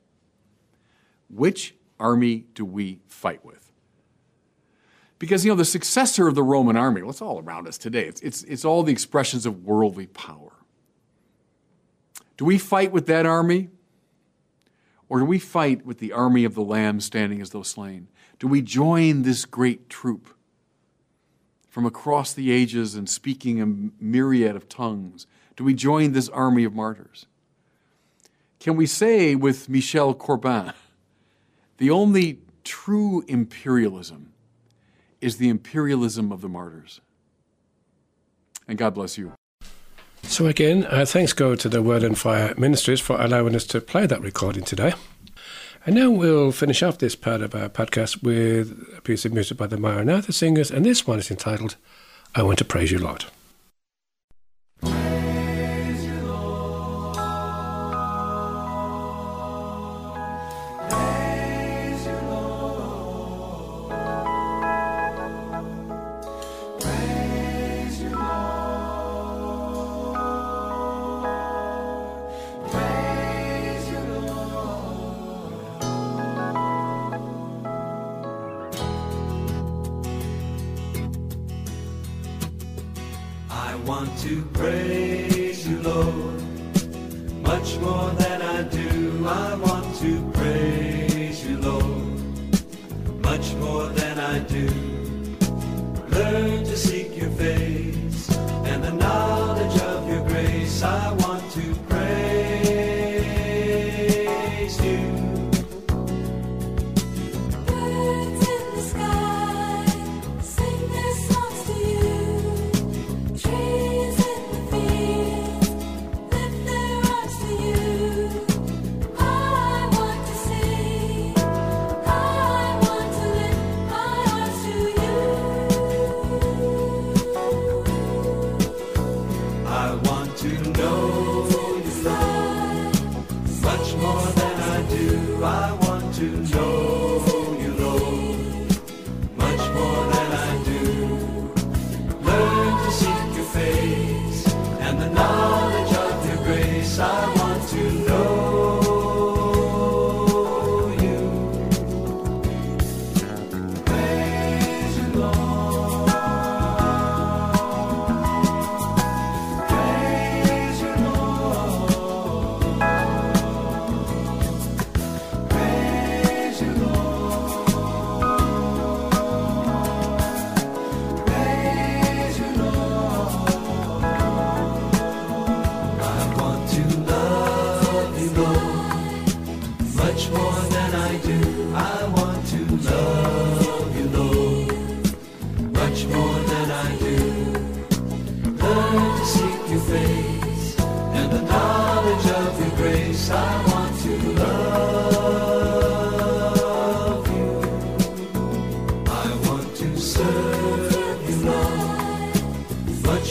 Which 1.29 1.75
army 1.99 2.45
do 2.55 2.65
we 2.65 2.99
fight 3.07 3.45
with? 3.45 3.71
Because, 5.19 5.43
you 5.43 5.51
know, 5.51 5.57
the 5.57 5.65
successor 5.65 6.27
of 6.27 6.35
the 6.35 6.43
Roman 6.43 6.77
army, 6.77 7.01
well, 7.01 7.11
it's 7.11 7.21
all 7.21 7.39
around 7.39 7.67
us 7.67 7.77
today. 7.77 8.07
It's, 8.07 8.21
it's, 8.21 8.43
it's 8.43 8.65
all 8.65 8.83
the 8.83 8.91
expressions 8.91 9.45
of 9.45 9.65
worldly 9.65 10.07
power. 10.07 10.53
Do 12.37 12.45
we 12.45 12.57
fight 12.57 12.93
with 12.93 13.05
that 13.07 13.25
army? 13.25 13.69
Or 15.09 15.19
do 15.19 15.25
we 15.25 15.39
fight 15.39 15.85
with 15.85 15.99
the 15.99 16.13
army 16.13 16.45
of 16.45 16.55
the 16.55 16.61
Lamb 16.61 17.01
standing 17.01 17.41
as 17.41 17.49
though 17.49 17.63
slain? 17.63 18.07
Do 18.39 18.47
we 18.47 18.61
join 18.61 19.23
this 19.23 19.43
great 19.43 19.89
troop 19.89 20.29
from 21.67 21.85
across 21.85 22.31
the 22.33 22.51
ages 22.51 22.95
and 22.95 23.09
speaking 23.09 23.61
a 23.61 24.03
myriad 24.03 24.55
of 24.55 24.69
tongues? 24.69 25.27
Do 25.59 25.65
we 25.65 25.73
join 25.73 26.13
this 26.13 26.29
army 26.29 26.63
of 26.63 26.73
martyrs? 26.73 27.25
Can 28.61 28.77
we 28.77 28.85
say 28.85 29.35
with 29.35 29.67
Michel 29.67 30.13
Corbin, 30.13 30.71
the 31.79 31.89
only 31.89 32.39
true 32.63 33.25
imperialism 33.27 34.31
is 35.19 35.35
the 35.35 35.49
imperialism 35.49 36.31
of 36.31 36.39
the 36.39 36.47
martyrs? 36.47 37.01
And 38.69 38.77
God 38.77 38.93
bless 38.93 39.17
you. 39.17 39.33
So, 40.23 40.47
again, 40.47 40.85
uh, 40.85 41.03
thanks 41.03 41.33
go 41.33 41.55
to 41.55 41.67
the 41.67 41.81
Word 41.81 42.05
on 42.05 42.15
Fire 42.15 42.53
Ministries 42.57 43.01
for 43.01 43.19
allowing 43.21 43.53
us 43.53 43.65
to 43.65 43.81
play 43.81 44.05
that 44.05 44.21
recording 44.21 44.63
today. 44.63 44.93
And 45.85 45.93
now 45.93 46.09
we'll 46.09 46.53
finish 46.53 46.81
off 46.81 46.99
this 46.99 47.17
part 47.17 47.41
of 47.41 47.53
our 47.53 47.67
podcast 47.67 48.23
with 48.23 48.95
a 48.95 49.01
piece 49.01 49.25
of 49.25 49.33
music 49.33 49.57
by 49.57 49.67
the 49.67 49.75
Maranatha 49.75 50.31
Singers, 50.31 50.71
and 50.71 50.85
this 50.85 51.05
one 51.05 51.19
is 51.19 51.29
entitled 51.29 51.75
I 52.33 52.43
Want 52.43 52.59
to 52.59 52.63
Praise 52.63 52.93
You, 52.93 52.99
Lord. 52.99 53.25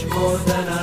Much 0.05 0.15
more 0.15 0.37
than 0.39 0.69
I. 0.69 0.78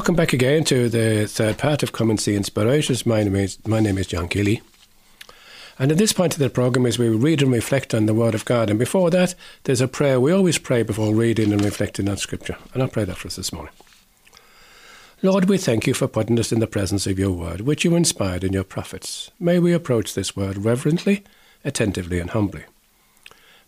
welcome 0.00 0.16
back 0.16 0.32
again 0.32 0.64
to 0.64 0.88
the 0.88 1.26
third 1.26 1.58
part 1.58 1.82
of 1.82 1.92
Come 1.92 2.08
and 2.08 2.18
See 2.18 2.34
Inspirations. 2.34 3.04
My 3.04 3.22
name 3.22 3.36
is, 3.36 3.58
my 3.66 3.80
name 3.80 3.98
is 3.98 4.06
John 4.06 4.28
Keeley. 4.28 4.62
And 5.78 5.92
at 5.92 5.98
this 5.98 6.14
point 6.14 6.32
of 6.32 6.38
the 6.38 6.48
program 6.48 6.86
is 6.86 6.98
we 6.98 7.10
read 7.10 7.42
and 7.42 7.52
reflect 7.52 7.92
on 7.92 8.06
the 8.06 8.14
Word 8.14 8.34
of 8.34 8.46
God. 8.46 8.70
And 8.70 8.78
before 8.78 9.10
that, 9.10 9.34
there's 9.64 9.82
a 9.82 9.86
prayer. 9.86 10.18
We 10.18 10.32
always 10.32 10.56
pray 10.56 10.82
before 10.84 11.14
reading 11.14 11.52
and 11.52 11.62
reflecting 11.62 12.08
on 12.08 12.16
Scripture. 12.16 12.56
And 12.72 12.82
I'll 12.82 12.88
pray 12.88 13.04
that 13.04 13.18
for 13.18 13.28
us 13.28 13.36
this 13.36 13.52
morning. 13.52 13.74
Lord, 15.20 15.50
we 15.50 15.58
thank 15.58 15.86
you 15.86 15.92
for 15.92 16.08
putting 16.08 16.40
us 16.40 16.50
in 16.50 16.60
the 16.60 16.66
presence 16.66 17.06
of 17.06 17.18
your 17.18 17.32
Word, 17.32 17.60
which 17.60 17.84
you 17.84 17.94
inspired 17.94 18.42
in 18.42 18.54
your 18.54 18.64
prophets. 18.64 19.30
May 19.38 19.58
we 19.58 19.74
approach 19.74 20.14
this 20.14 20.34
Word 20.34 20.64
reverently, 20.64 21.24
attentively, 21.62 22.20
and 22.20 22.30
humbly. 22.30 22.64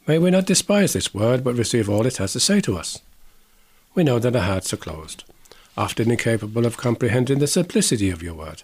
May 0.07 0.16
we 0.16 0.31
not 0.31 0.47
despise 0.47 0.95
this 0.95 1.12
Word, 1.12 1.45
but 1.45 1.57
receive 1.57 1.90
all 1.90 2.07
it 2.07 2.16
has 2.16 2.33
to 2.33 2.40
say 2.40 2.62
to 2.62 2.79
us. 2.79 3.01
We 3.95 4.03
know 4.03 4.18
that 4.18 4.35
our 4.35 4.40
hearts 4.40 4.73
are 4.73 4.79
closed, 4.79 5.25
often 5.76 6.11
incapable 6.11 6.66
of 6.66 6.76
comprehending 6.76 7.38
the 7.38 7.46
simplicity 7.46 8.11
of 8.11 8.22
your 8.22 8.35
Word. 8.35 8.62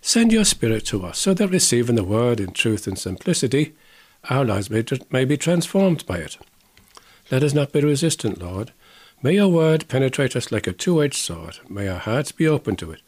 Send 0.00 0.32
your 0.32 0.44
Spirit 0.44 0.86
to 0.86 1.04
us, 1.04 1.18
so 1.18 1.34
that 1.34 1.48
receiving 1.48 1.96
the 1.96 2.04
Word 2.04 2.40
in 2.40 2.52
truth 2.52 2.86
and 2.86 2.98
simplicity, 2.98 3.74
our 4.28 4.44
lives 4.44 4.70
may, 4.70 4.84
may 5.10 5.24
be 5.24 5.36
transformed 5.36 6.06
by 6.06 6.18
it. 6.18 6.38
Let 7.30 7.42
us 7.42 7.54
not 7.54 7.72
be 7.72 7.80
resistant, 7.80 8.40
Lord. 8.40 8.72
May 9.22 9.34
your 9.34 9.48
Word 9.48 9.88
penetrate 9.88 10.34
us 10.36 10.50
like 10.50 10.66
a 10.66 10.72
two 10.72 11.02
edged 11.02 11.16
sword. 11.16 11.58
May 11.68 11.88
our 11.88 11.98
hearts 11.98 12.32
be 12.32 12.48
open 12.48 12.76
to 12.76 12.90
it. 12.90 13.00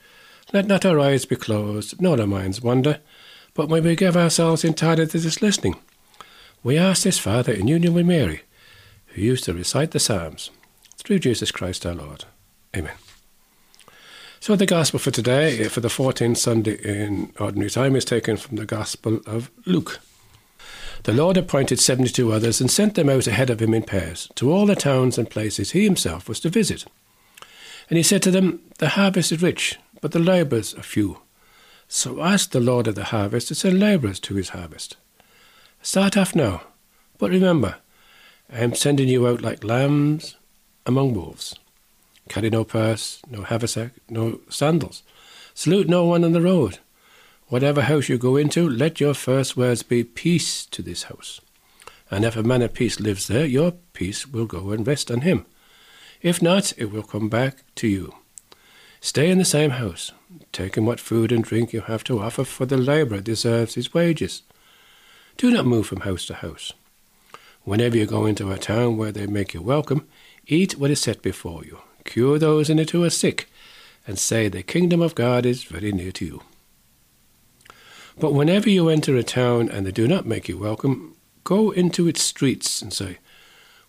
Let 0.53 0.67
not 0.67 0.85
our 0.85 1.01
eyes 1.01 1.25
be 1.25 1.37
closed, 1.37 2.01
nor 2.01 2.21
our 2.21 2.27
minds 2.27 2.61
wander, 2.61 3.01
but 3.55 3.71
may 3.71 3.81
we 3.81 3.97
give 3.97 4.17
ourselves 4.17 4.65
entirely 4.65 5.07
to 5.07 5.19
this 5.19 5.41
listening. 5.41 5.77
We 6.63 6.79
ask 6.79 7.03
this, 7.03 7.19
Father, 7.19 7.53
in 7.53 7.69
union 7.69 7.95
with 7.95 8.07
Mary, 8.07 8.43
who 9.09 9.23
used 9.23 9.45
to 9.45 9.55
recite 9.55 9.91
the 9.91 10.01
Psalms, 10.01 10.51
through 10.99 11.19
Jesus 11.19 11.51
Christ 11.51 11.85
our 11.85 11.95
Lord. 11.95 12.25
Amen. 12.77 13.02
So 14.43 14.57
the 14.57 14.67
Gospel 14.67 14.99
for 14.99 15.13
today, 15.13 15.69
for 15.69 15.79
the 15.79 15.87
14th 15.87 16.37
Sunday 16.37 16.75
in 16.83 17.33
Ordinary 17.39 17.71
Time, 17.71 17.95
is 17.95 18.05
taken 18.05 18.37
from 18.37 18.57
the 18.57 18.67
Gospel 18.67 19.21
of 19.25 19.53
Luke. 19.67 20.01
The 21.05 21.13
Lord 21.13 21.37
appointed 21.37 21.79
seventy 21.79 22.11
two 22.11 22.33
others 22.33 22.61
and 22.61 22.69
sent 22.69 22.97
them 22.97 23.09
out 23.09 23.29
ahead 23.29 23.51
of 23.51 23.63
him 23.63 23.73
in 23.73 23.85
pairs 23.85 24.29
to 24.35 24.51
all 24.51 24.67
the 24.67 24.75
towns 24.75 25.17
and 25.17 25.31
places 25.31 25.71
he 25.71 25.85
himself 25.85 26.29
was 26.29 26.41
to 26.41 26.49
visit. 26.49 26.87
And 27.89 27.97
he 27.97 28.03
said 28.03 28.21
to 28.23 28.33
them, 28.33 28.59
The 28.79 28.89
harvest 28.89 29.31
is 29.31 29.43
rich, 29.43 29.79
but 30.01 30.11
the 30.11 30.19
labourers 30.19 30.75
are 30.75 30.83
few. 30.83 31.21
So 31.87 32.21
ask 32.21 32.51
the 32.51 32.59
Lord 32.59 32.89
of 32.89 32.97
the 32.97 33.05
harvest 33.05 33.47
to 33.47 33.55
send 33.55 33.79
labourers 33.79 34.19
to 34.19 34.35
his 34.35 34.49
harvest. 34.49 34.97
Start 35.83 36.17
off 36.17 36.35
now, 36.35 36.63
but 37.17 37.31
remember, 37.31 37.77
I 38.53 38.59
am 38.59 38.75
sending 38.75 39.07
you 39.07 39.25
out 39.29 39.41
like 39.41 39.63
lambs 39.63 40.35
among 40.85 41.15
wolves. 41.15 41.55
Carry 42.29 42.51
no 42.51 42.65
purse, 42.65 43.21
no 43.29 43.43
haversack, 43.43 43.93
no 44.09 44.41
sandals. 44.49 45.03
Salute 45.55 45.89
no 45.89 46.05
one 46.05 46.25
on 46.25 46.33
the 46.33 46.41
road. 46.41 46.79
Whatever 47.49 47.83
house 47.83 48.09
you 48.09 48.17
go 48.17 48.37
into, 48.37 48.69
let 48.69 49.01
your 49.01 49.15
first 49.15 49.57
words 49.57 49.83
be 49.83 50.05
peace 50.05 50.65
to 50.67 50.81
this 50.81 51.05
house. 51.05 51.41
And 52.11 52.25
if 52.25 52.37
a 52.37 52.43
man 52.43 52.63
of 52.63 52.73
peace 52.73 53.01
lives 53.01 53.27
there, 53.27 53.45
your 53.45 53.73
peace 53.93 54.27
will 54.27 54.47
go 54.47 54.71
and 54.71 54.87
rest 54.87 55.11
on 55.11 55.23
him. 55.23 55.47
If 56.23 56.41
not, 56.41 56.73
it 56.79 56.93
will 56.93 57.03
come 57.03 57.29
back 57.29 57.65
to 57.77 57.89
you. 57.89 58.15
Stay 59.01 59.31
in 59.31 59.39
the 59.39 59.45
same 59.45 59.71
house, 59.71 60.13
taking 60.53 60.87
what 60.87 61.01
food 61.01 61.33
and 61.33 61.43
drink 61.43 61.73
you 61.73 61.81
have 61.81 62.05
to 62.05 62.21
offer, 62.21 62.45
for 62.45 62.67
the 62.67 62.77
labourer 62.77 63.21
deserves 63.21 63.75
his 63.75 63.93
wages. 63.93 64.43
Do 65.37 65.51
not 65.51 65.67
move 65.67 65.87
from 65.87 66.03
house 66.03 66.25
to 66.27 66.35
house. 66.35 66.73
Whenever 67.65 67.97
you 67.97 68.07
go 68.07 68.27
into 68.27 68.53
a 68.53 68.59
town 68.59 68.97
where 68.97 69.13
they 69.13 69.27
make 69.27 69.55
you 69.55 69.63
welcome, 69.63 70.07
eat 70.47 70.79
what 70.79 70.91
is 70.91 71.01
set 71.01 71.23
before 71.23 71.65
you, 71.65 71.81
cure 72.05 72.39
those 72.39 72.71
in 72.71 72.79
it 72.79 72.91
who 72.91 73.05
are 73.05 73.11
sick, 73.11 73.49
and 74.07 74.19
say, 74.19 74.49
The 74.49 74.63
kingdom 74.63 75.01
of 75.01 75.15
God 75.15 75.47
is 75.47 75.65
very 75.65 75.93
near 75.93 76.13
to 76.13 76.25
you. 76.25 76.43
But 78.19 78.35
whenever 78.35 78.69
you 78.69 78.89
enter 78.89 79.17
a 79.17 79.23
town 79.23 79.69
and 79.69 79.87
they 79.87 79.93
do 79.93 80.07
not 80.07 80.27
make 80.27 80.49
you 80.49 80.59
welcome, 80.59 81.17
go 81.45 81.71
into 81.71 82.09
its 82.09 82.23
streets 82.23 82.83
and 82.83 82.93
say, 82.93 83.19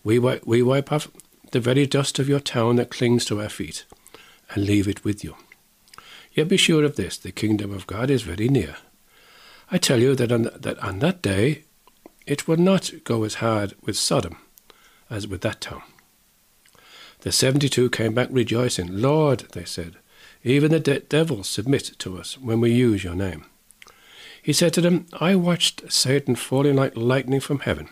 We, 0.03 0.15
wi- 0.15 0.41
we 0.45 0.61
wipe 0.61 0.91
off 0.91 1.09
the 1.51 1.59
very 1.59 1.85
dust 1.85 2.19
of 2.19 2.29
your 2.29 2.39
town 2.39 2.77
that 2.77 2.89
clings 2.89 3.25
to 3.25 3.41
our 3.41 3.49
feet, 3.49 3.85
and 4.51 4.65
leave 4.65 4.87
it 4.87 5.03
with 5.03 5.23
you. 5.23 5.35
Yet 6.31 6.47
be 6.47 6.57
sure 6.57 6.83
of 6.83 6.95
this 6.95 7.17
the 7.17 7.31
kingdom 7.31 7.71
of 7.73 7.87
God 7.87 8.09
is 8.09 8.23
very 8.23 8.49
near. 8.49 8.75
I 9.71 9.77
tell 9.77 9.99
you 9.99 10.15
that 10.15 10.31
on, 10.31 10.49
that 10.55 10.79
on 10.79 10.99
that 10.99 11.21
day 11.21 11.63
it 12.25 12.47
will 12.47 12.57
not 12.57 12.91
go 13.03 13.23
as 13.23 13.35
hard 13.35 13.75
with 13.83 13.97
Sodom 13.97 14.37
as 15.09 15.27
with 15.27 15.41
that 15.41 15.61
town. 15.61 15.83
The 17.23 17.31
seventy 17.31 17.69
two 17.69 17.89
came 17.89 18.13
back 18.13 18.27
rejoicing. 18.31 19.01
Lord, 19.01 19.45
they 19.53 19.63
said, 19.63 19.95
even 20.43 20.71
the 20.71 20.79
de- 20.81 20.99
devils 20.99 21.47
submit 21.47 21.93
to 21.99 22.17
us 22.17 22.37
when 22.37 22.59
we 22.59 22.73
use 22.73 23.05
your 23.05 23.15
name. 23.15 23.45
He 24.41 24.51
said 24.51 24.73
to 24.73 24.81
them, 24.81 25.05
I 25.13 25.35
watched 25.35 25.89
Satan 25.89 26.35
falling 26.35 26.75
like 26.75 26.97
lightning 26.97 27.39
from 27.39 27.59
heaven. 27.59 27.87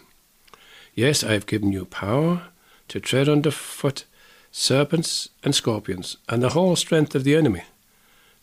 Yes, 0.94 1.24
I 1.24 1.32
have 1.32 1.46
given 1.46 1.72
you 1.72 1.86
power 1.86 2.48
to 2.90 3.00
tread 3.00 3.30
under 3.30 3.52
foot 3.52 4.04
serpents 4.52 5.30
and 5.46 5.56
scorpions, 5.56 6.18
and 6.28 6.44
the 6.44 6.50
whole 6.50 6.76
strength 6.76 7.16
of 7.16 7.24
the 7.24 7.38
enemy. 7.38 7.64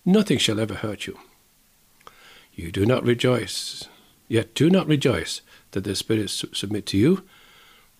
Nothing 0.06 0.38
shall 0.38 0.58
ever 0.58 0.72
hurt 0.72 1.06
you. 1.06 1.18
You 2.54 2.72
do 2.72 2.86
not 2.86 3.04
rejoice, 3.04 3.86
yet 4.26 4.54
do 4.54 4.70
not 4.70 4.86
rejoice 4.86 5.42
that 5.72 5.84
the 5.84 5.94
spirits 5.94 6.46
submit 6.54 6.86
to 6.86 6.96
you. 6.96 7.24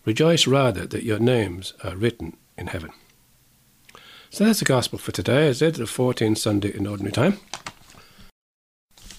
Rejoice 0.07 0.47
rather 0.47 0.87
that 0.87 1.03
your 1.03 1.19
names 1.19 1.75
are 1.85 1.95
written 1.95 2.35
in 2.59 2.69
heaven. 2.69 2.91
So 4.31 4.45
that's 4.45 4.59
the 4.59 4.65
gospel 4.65 4.99
for 4.99 5.13
today, 5.13 5.49
is 5.49 5.63
it? 5.63 5.75
The 5.75 5.85
14th 5.85 6.39
Sunday 6.39 6.75
in 6.75 6.87
Ordinary 6.87 7.13
Time. 7.13 7.39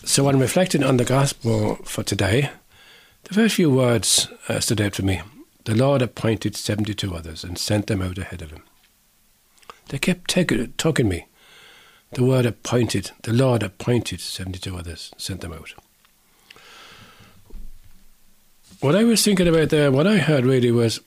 So 0.04 0.24
when 0.24 0.40
reflecting 0.40 0.84
on 0.84 0.98
the 0.98 1.06
gospel 1.06 1.76
for 1.84 2.04
today, 2.04 2.52
the 3.24 3.34
first 3.34 3.56
few 3.56 3.70
words 3.70 4.28
uh, 4.48 4.60
stood 4.60 4.82
out 4.82 4.96
for 4.96 5.04
me. 5.04 5.22
The 5.66 5.76
Lord 5.76 6.02
appointed 6.02 6.56
72 6.56 7.14
others 7.14 7.44
and 7.44 7.58
sent 7.58 7.88
them 7.88 8.02
out 8.02 8.18
ahead 8.18 8.42
of 8.42 8.52
him. 8.52 8.64
They 9.90 9.98
kept 9.98 10.30
taking, 10.30 10.74
tugging 10.78 11.10
me. 11.10 11.28
The 12.14 12.24
word 12.24 12.46
appointed, 12.46 13.12
the 13.22 13.34
Lord 13.34 13.62
appointed 13.62 14.20
72 14.20 14.76
others, 14.76 15.12
sent 15.18 15.42
them 15.42 15.54
out. 15.54 15.74
What 18.80 18.96
I 18.96 19.04
was 19.04 19.24
thinking 19.24 19.48
about 19.48 19.70
there, 19.70 19.92
what 19.92 20.08
I 20.08 20.18
heard 20.18 20.46
really 20.46 20.72
was 20.72 21.02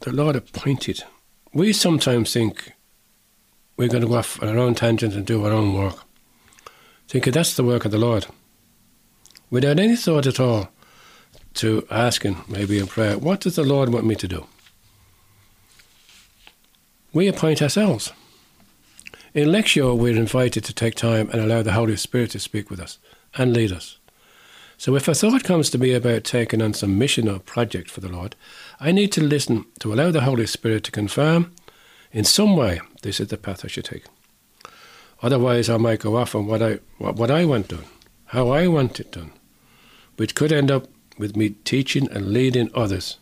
the 0.00 0.12
Lord 0.12 0.36
appointed. 0.36 1.02
We 1.54 1.72
sometimes 1.72 2.32
think 2.32 2.72
we're 3.76 3.88
going 3.88 4.02
to 4.02 4.08
go 4.08 4.16
off 4.16 4.42
on 4.42 4.48
our 4.48 4.58
own 4.58 4.74
tangent 4.74 5.14
and 5.14 5.24
do 5.24 5.44
our 5.44 5.52
own 5.52 5.72
work, 5.72 6.02
thinking 7.06 7.32
that's 7.32 7.54
the 7.54 7.62
work 7.62 7.84
of 7.84 7.92
the 7.92 7.98
Lord, 7.98 8.26
without 9.50 9.78
any 9.78 9.94
thought 9.94 10.26
at 10.26 10.40
all 10.40 10.70
to 11.54 11.86
asking, 11.92 12.42
maybe 12.48 12.80
in 12.80 12.88
prayer, 12.88 13.16
what 13.16 13.40
does 13.40 13.54
the 13.54 13.62
Lord 13.62 13.90
want 13.90 14.04
me 14.04 14.16
to 14.16 14.26
do? 14.26 14.46
We 17.12 17.28
appoint 17.28 17.62
ourselves. 17.62 18.12
In 19.32 19.48
Lectio, 19.48 19.96
we're 19.96 20.16
invited 20.16 20.64
to 20.64 20.74
take 20.74 20.96
time 20.96 21.30
and 21.30 21.40
allow 21.40 21.62
the 21.62 21.72
Holy 21.72 21.96
Spirit 21.96 22.32
to 22.32 22.40
speak 22.40 22.68
with 22.68 22.80
us 22.80 22.98
and 23.36 23.52
lead 23.52 23.70
us. 23.70 23.98
So 24.84 24.94
if 24.96 25.08
a 25.08 25.14
thought 25.14 25.44
comes 25.44 25.70
to 25.70 25.78
me 25.78 25.94
about 25.94 26.24
taking 26.24 26.60
on 26.60 26.74
some 26.74 26.98
mission 26.98 27.26
or 27.26 27.38
project 27.38 27.90
for 27.90 28.02
the 28.02 28.10
Lord, 28.10 28.36
I 28.78 28.92
need 28.92 29.12
to 29.12 29.22
listen 29.22 29.64
to 29.78 29.94
allow 29.94 30.10
the 30.10 30.20
Holy 30.20 30.46
Spirit 30.46 30.84
to 30.84 30.90
confirm 30.90 31.54
in 32.12 32.24
some 32.24 32.54
way 32.54 32.82
this 33.00 33.18
is 33.18 33.28
the 33.28 33.38
path 33.38 33.64
I 33.64 33.68
should 33.68 33.86
take. 33.86 34.04
Otherwise, 35.22 35.70
I 35.70 35.78
might 35.78 36.00
go 36.00 36.18
off 36.18 36.34
on 36.34 36.46
what 36.46 36.62
I 36.62 36.80
what, 36.98 37.16
what 37.16 37.30
I 37.30 37.46
want 37.46 37.68
done, 37.68 37.86
how 38.26 38.50
I 38.50 38.66
want 38.66 39.00
it 39.00 39.10
done, 39.10 39.32
which 40.16 40.34
could 40.34 40.52
end 40.52 40.70
up 40.70 40.86
with 41.16 41.34
me 41.34 41.54
teaching 41.64 42.06
and 42.12 42.34
leading 42.34 42.68
others 42.74 43.16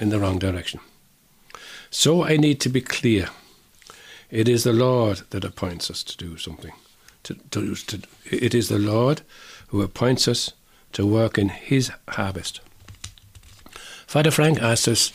in 0.00 0.08
the 0.08 0.18
wrong 0.18 0.38
direction. 0.38 0.80
So 1.90 2.24
I 2.24 2.38
need 2.38 2.58
to 2.60 2.70
be 2.70 2.80
clear. 2.80 3.28
It 4.30 4.48
is 4.48 4.64
the 4.64 4.72
Lord 4.72 5.24
that 5.28 5.44
appoints 5.44 5.90
us 5.90 6.02
to 6.04 6.16
do 6.16 6.38
something. 6.38 6.72
To, 7.24 7.34
to, 7.50 7.74
to, 7.74 8.00
it 8.30 8.54
is 8.54 8.70
the 8.70 8.78
Lord 8.78 9.20
who 9.68 9.82
appoints 9.82 10.26
us 10.26 10.54
to 10.92 11.06
work 11.06 11.38
in 11.38 11.48
His 11.48 11.90
harvest. 12.08 12.60
Father 14.06 14.30
Frank 14.30 14.60
asked 14.60 14.88
us 14.88 15.12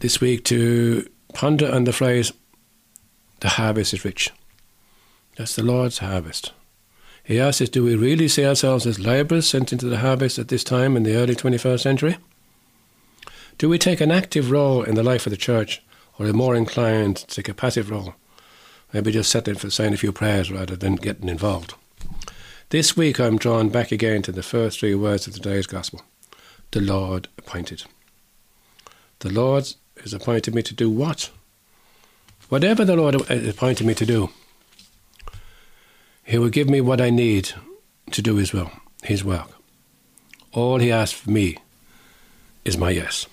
this 0.00 0.20
week 0.20 0.44
to 0.44 1.08
ponder 1.34 1.70
on 1.70 1.84
the 1.84 1.92
phrase, 1.92 2.32
the 3.40 3.48
harvest 3.48 3.92
is 3.92 4.04
rich. 4.04 4.30
That's 5.36 5.54
the 5.54 5.62
Lord's 5.62 5.98
harvest. 5.98 6.52
He 7.22 7.38
asks 7.38 7.60
us, 7.60 7.68
do 7.68 7.84
we 7.84 7.94
really 7.94 8.26
see 8.26 8.46
ourselves 8.46 8.86
as 8.86 8.98
labourers 8.98 9.48
sent 9.48 9.72
into 9.72 9.86
the 9.86 9.98
harvest 9.98 10.38
at 10.38 10.48
this 10.48 10.64
time 10.64 10.96
in 10.96 11.02
the 11.02 11.14
early 11.14 11.36
21st 11.36 11.80
century? 11.80 12.16
Do 13.58 13.68
we 13.68 13.78
take 13.78 14.00
an 14.00 14.10
active 14.10 14.50
role 14.50 14.82
in 14.82 14.94
the 14.94 15.02
life 15.02 15.26
of 15.26 15.30
the 15.30 15.36
church, 15.36 15.82
or 16.18 16.26
are 16.26 16.32
more 16.32 16.54
inclined 16.54 17.16
to 17.16 17.26
take 17.26 17.48
a 17.48 17.54
passive 17.54 17.90
role? 17.90 18.14
Maybe 18.92 19.12
just 19.12 19.30
sitting 19.30 19.56
for 19.56 19.68
saying 19.68 19.92
a 19.92 19.98
few 19.98 20.12
prayers 20.12 20.50
rather 20.50 20.76
than 20.76 20.96
getting 20.96 21.28
involved. 21.28 21.74
This 22.70 22.94
week 22.94 23.18
I'm 23.18 23.38
drawn 23.38 23.70
back 23.70 23.92
again 23.92 24.20
to 24.20 24.30
the 24.30 24.42
first 24.42 24.80
three 24.80 24.94
words 24.94 25.26
of 25.26 25.32
today's 25.32 25.66
Gospel 25.66 26.02
the 26.70 26.82
Lord 26.82 27.28
appointed. 27.38 27.84
The 29.20 29.30
Lord 29.30 29.72
has 30.02 30.12
appointed 30.12 30.54
me 30.54 30.60
to 30.64 30.74
do 30.74 30.90
what? 30.90 31.30
Whatever 32.50 32.84
the 32.84 32.94
Lord 32.94 33.14
appointed 33.30 33.86
me 33.86 33.94
to 33.94 34.04
do, 34.04 34.28
He 36.24 36.36
will 36.36 36.50
give 36.50 36.68
me 36.68 36.82
what 36.82 37.00
I 37.00 37.08
need 37.08 37.52
to 38.10 38.20
do 38.20 38.36
His 38.36 38.52
will, 38.52 38.70
His 39.02 39.24
work. 39.24 39.48
All 40.52 40.78
He 40.78 40.92
asks 40.92 41.18
for 41.18 41.30
me 41.30 41.56
is 42.66 42.76
my 42.76 42.90
yes. 42.90 43.26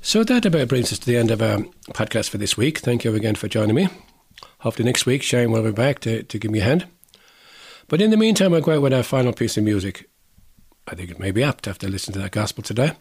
So 0.00 0.22
that 0.22 0.46
about 0.46 0.68
brings 0.68 0.92
us 0.92 1.00
to 1.00 1.06
the 1.06 1.16
end 1.16 1.32
of 1.32 1.42
our 1.42 1.64
podcast 1.88 2.28
for 2.28 2.38
this 2.38 2.56
week. 2.56 2.78
Thank 2.78 3.02
you 3.02 3.12
again 3.16 3.34
for 3.34 3.48
joining 3.48 3.74
me. 3.74 3.88
Hopefully 4.60 4.86
next 4.86 5.04
week 5.04 5.24
Shane 5.24 5.50
will 5.50 5.64
be 5.64 5.72
back 5.72 5.98
to, 6.00 6.22
to 6.22 6.38
give 6.38 6.52
me 6.52 6.60
a 6.60 6.64
hand. 6.64 6.86
But 7.88 8.00
in 8.00 8.10
the 8.10 8.16
meantime, 8.16 8.54
I'll 8.54 8.60
go 8.60 8.72
out 8.72 8.82
with 8.82 8.94
our 8.94 9.02
final 9.02 9.32
piece 9.32 9.56
of 9.56 9.64
music. 9.64 10.08
I 10.86 10.94
think 10.94 11.10
it 11.10 11.18
may 11.18 11.30
be 11.30 11.42
apt 11.42 11.68
after 11.68 11.88
listening 11.88 12.14
to 12.14 12.20
that 12.20 12.32
gospel 12.32 12.62
today. 12.62 12.92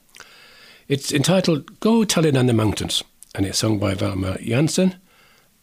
It's 0.88 1.12
entitled 1.12 1.80
Go 1.80 2.04
Tell 2.04 2.26
It 2.26 2.38
on 2.38 2.48
the 2.48 2.54
Mountains, 2.54 3.04
and 3.36 3.46
it's 3.46 3.60
sung 3.60 3.80
by 3.80 3.94
Velma 3.94 4.38
Janssen 4.40 4.96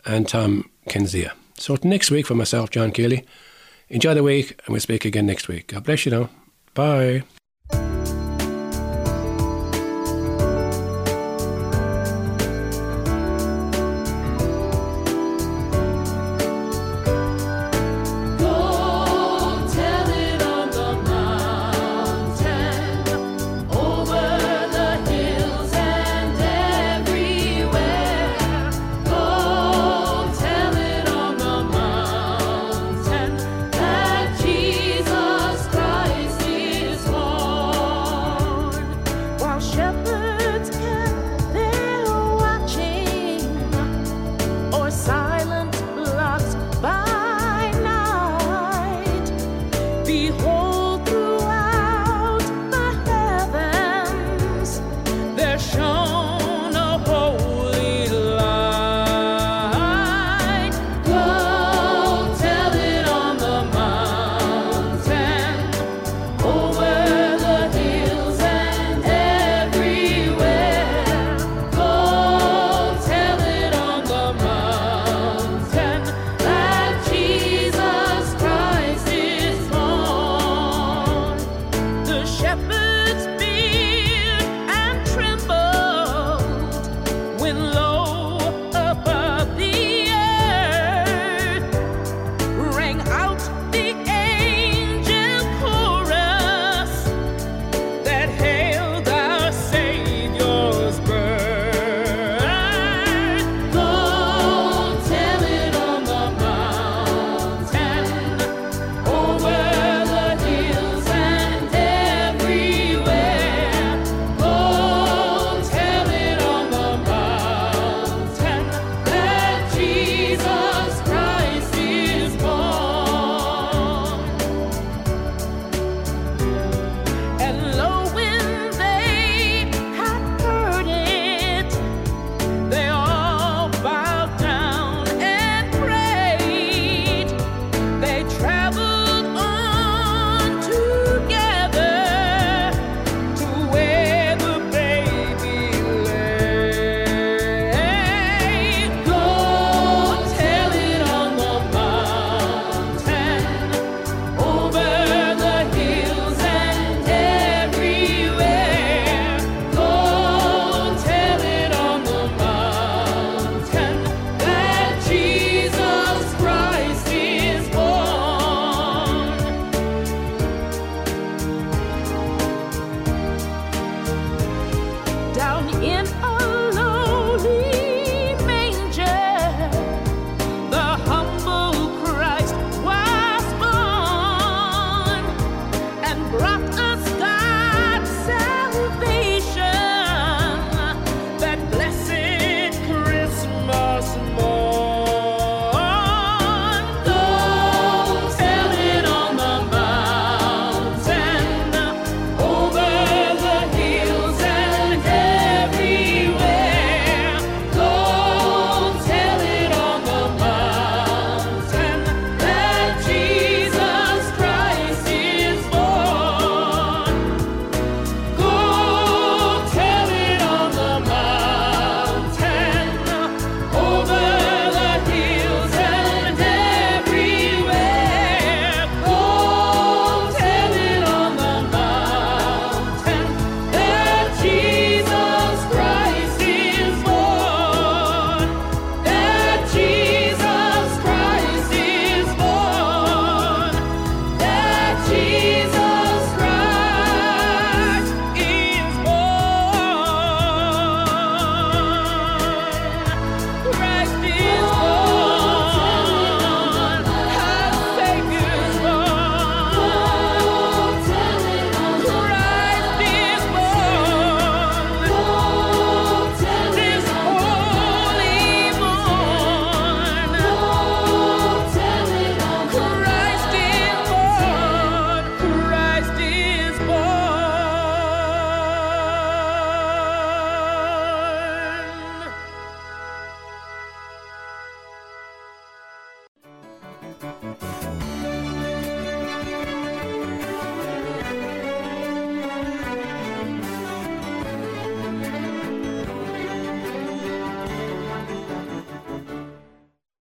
and 0.07 0.29
Tom 0.29 0.71
Kenzia. 0.89 1.33
So 1.57 1.77
next 1.83 2.11
week 2.11 2.27
for 2.27 2.35
myself, 2.35 2.71
John 2.71 2.91
Keeley. 2.91 3.27
Enjoy 3.89 4.15
the 4.15 4.23
week, 4.23 4.51
and 4.65 4.73
we'll 4.73 4.81
speak 4.81 5.05
again 5.05 5.27
next 5.27 5.49
week. 5.49 5.69
God 5.69 5.85
bless 5.85 6.07
you 6.07 6.13
now. 6.13 6.31
Bye. 6.75 7.25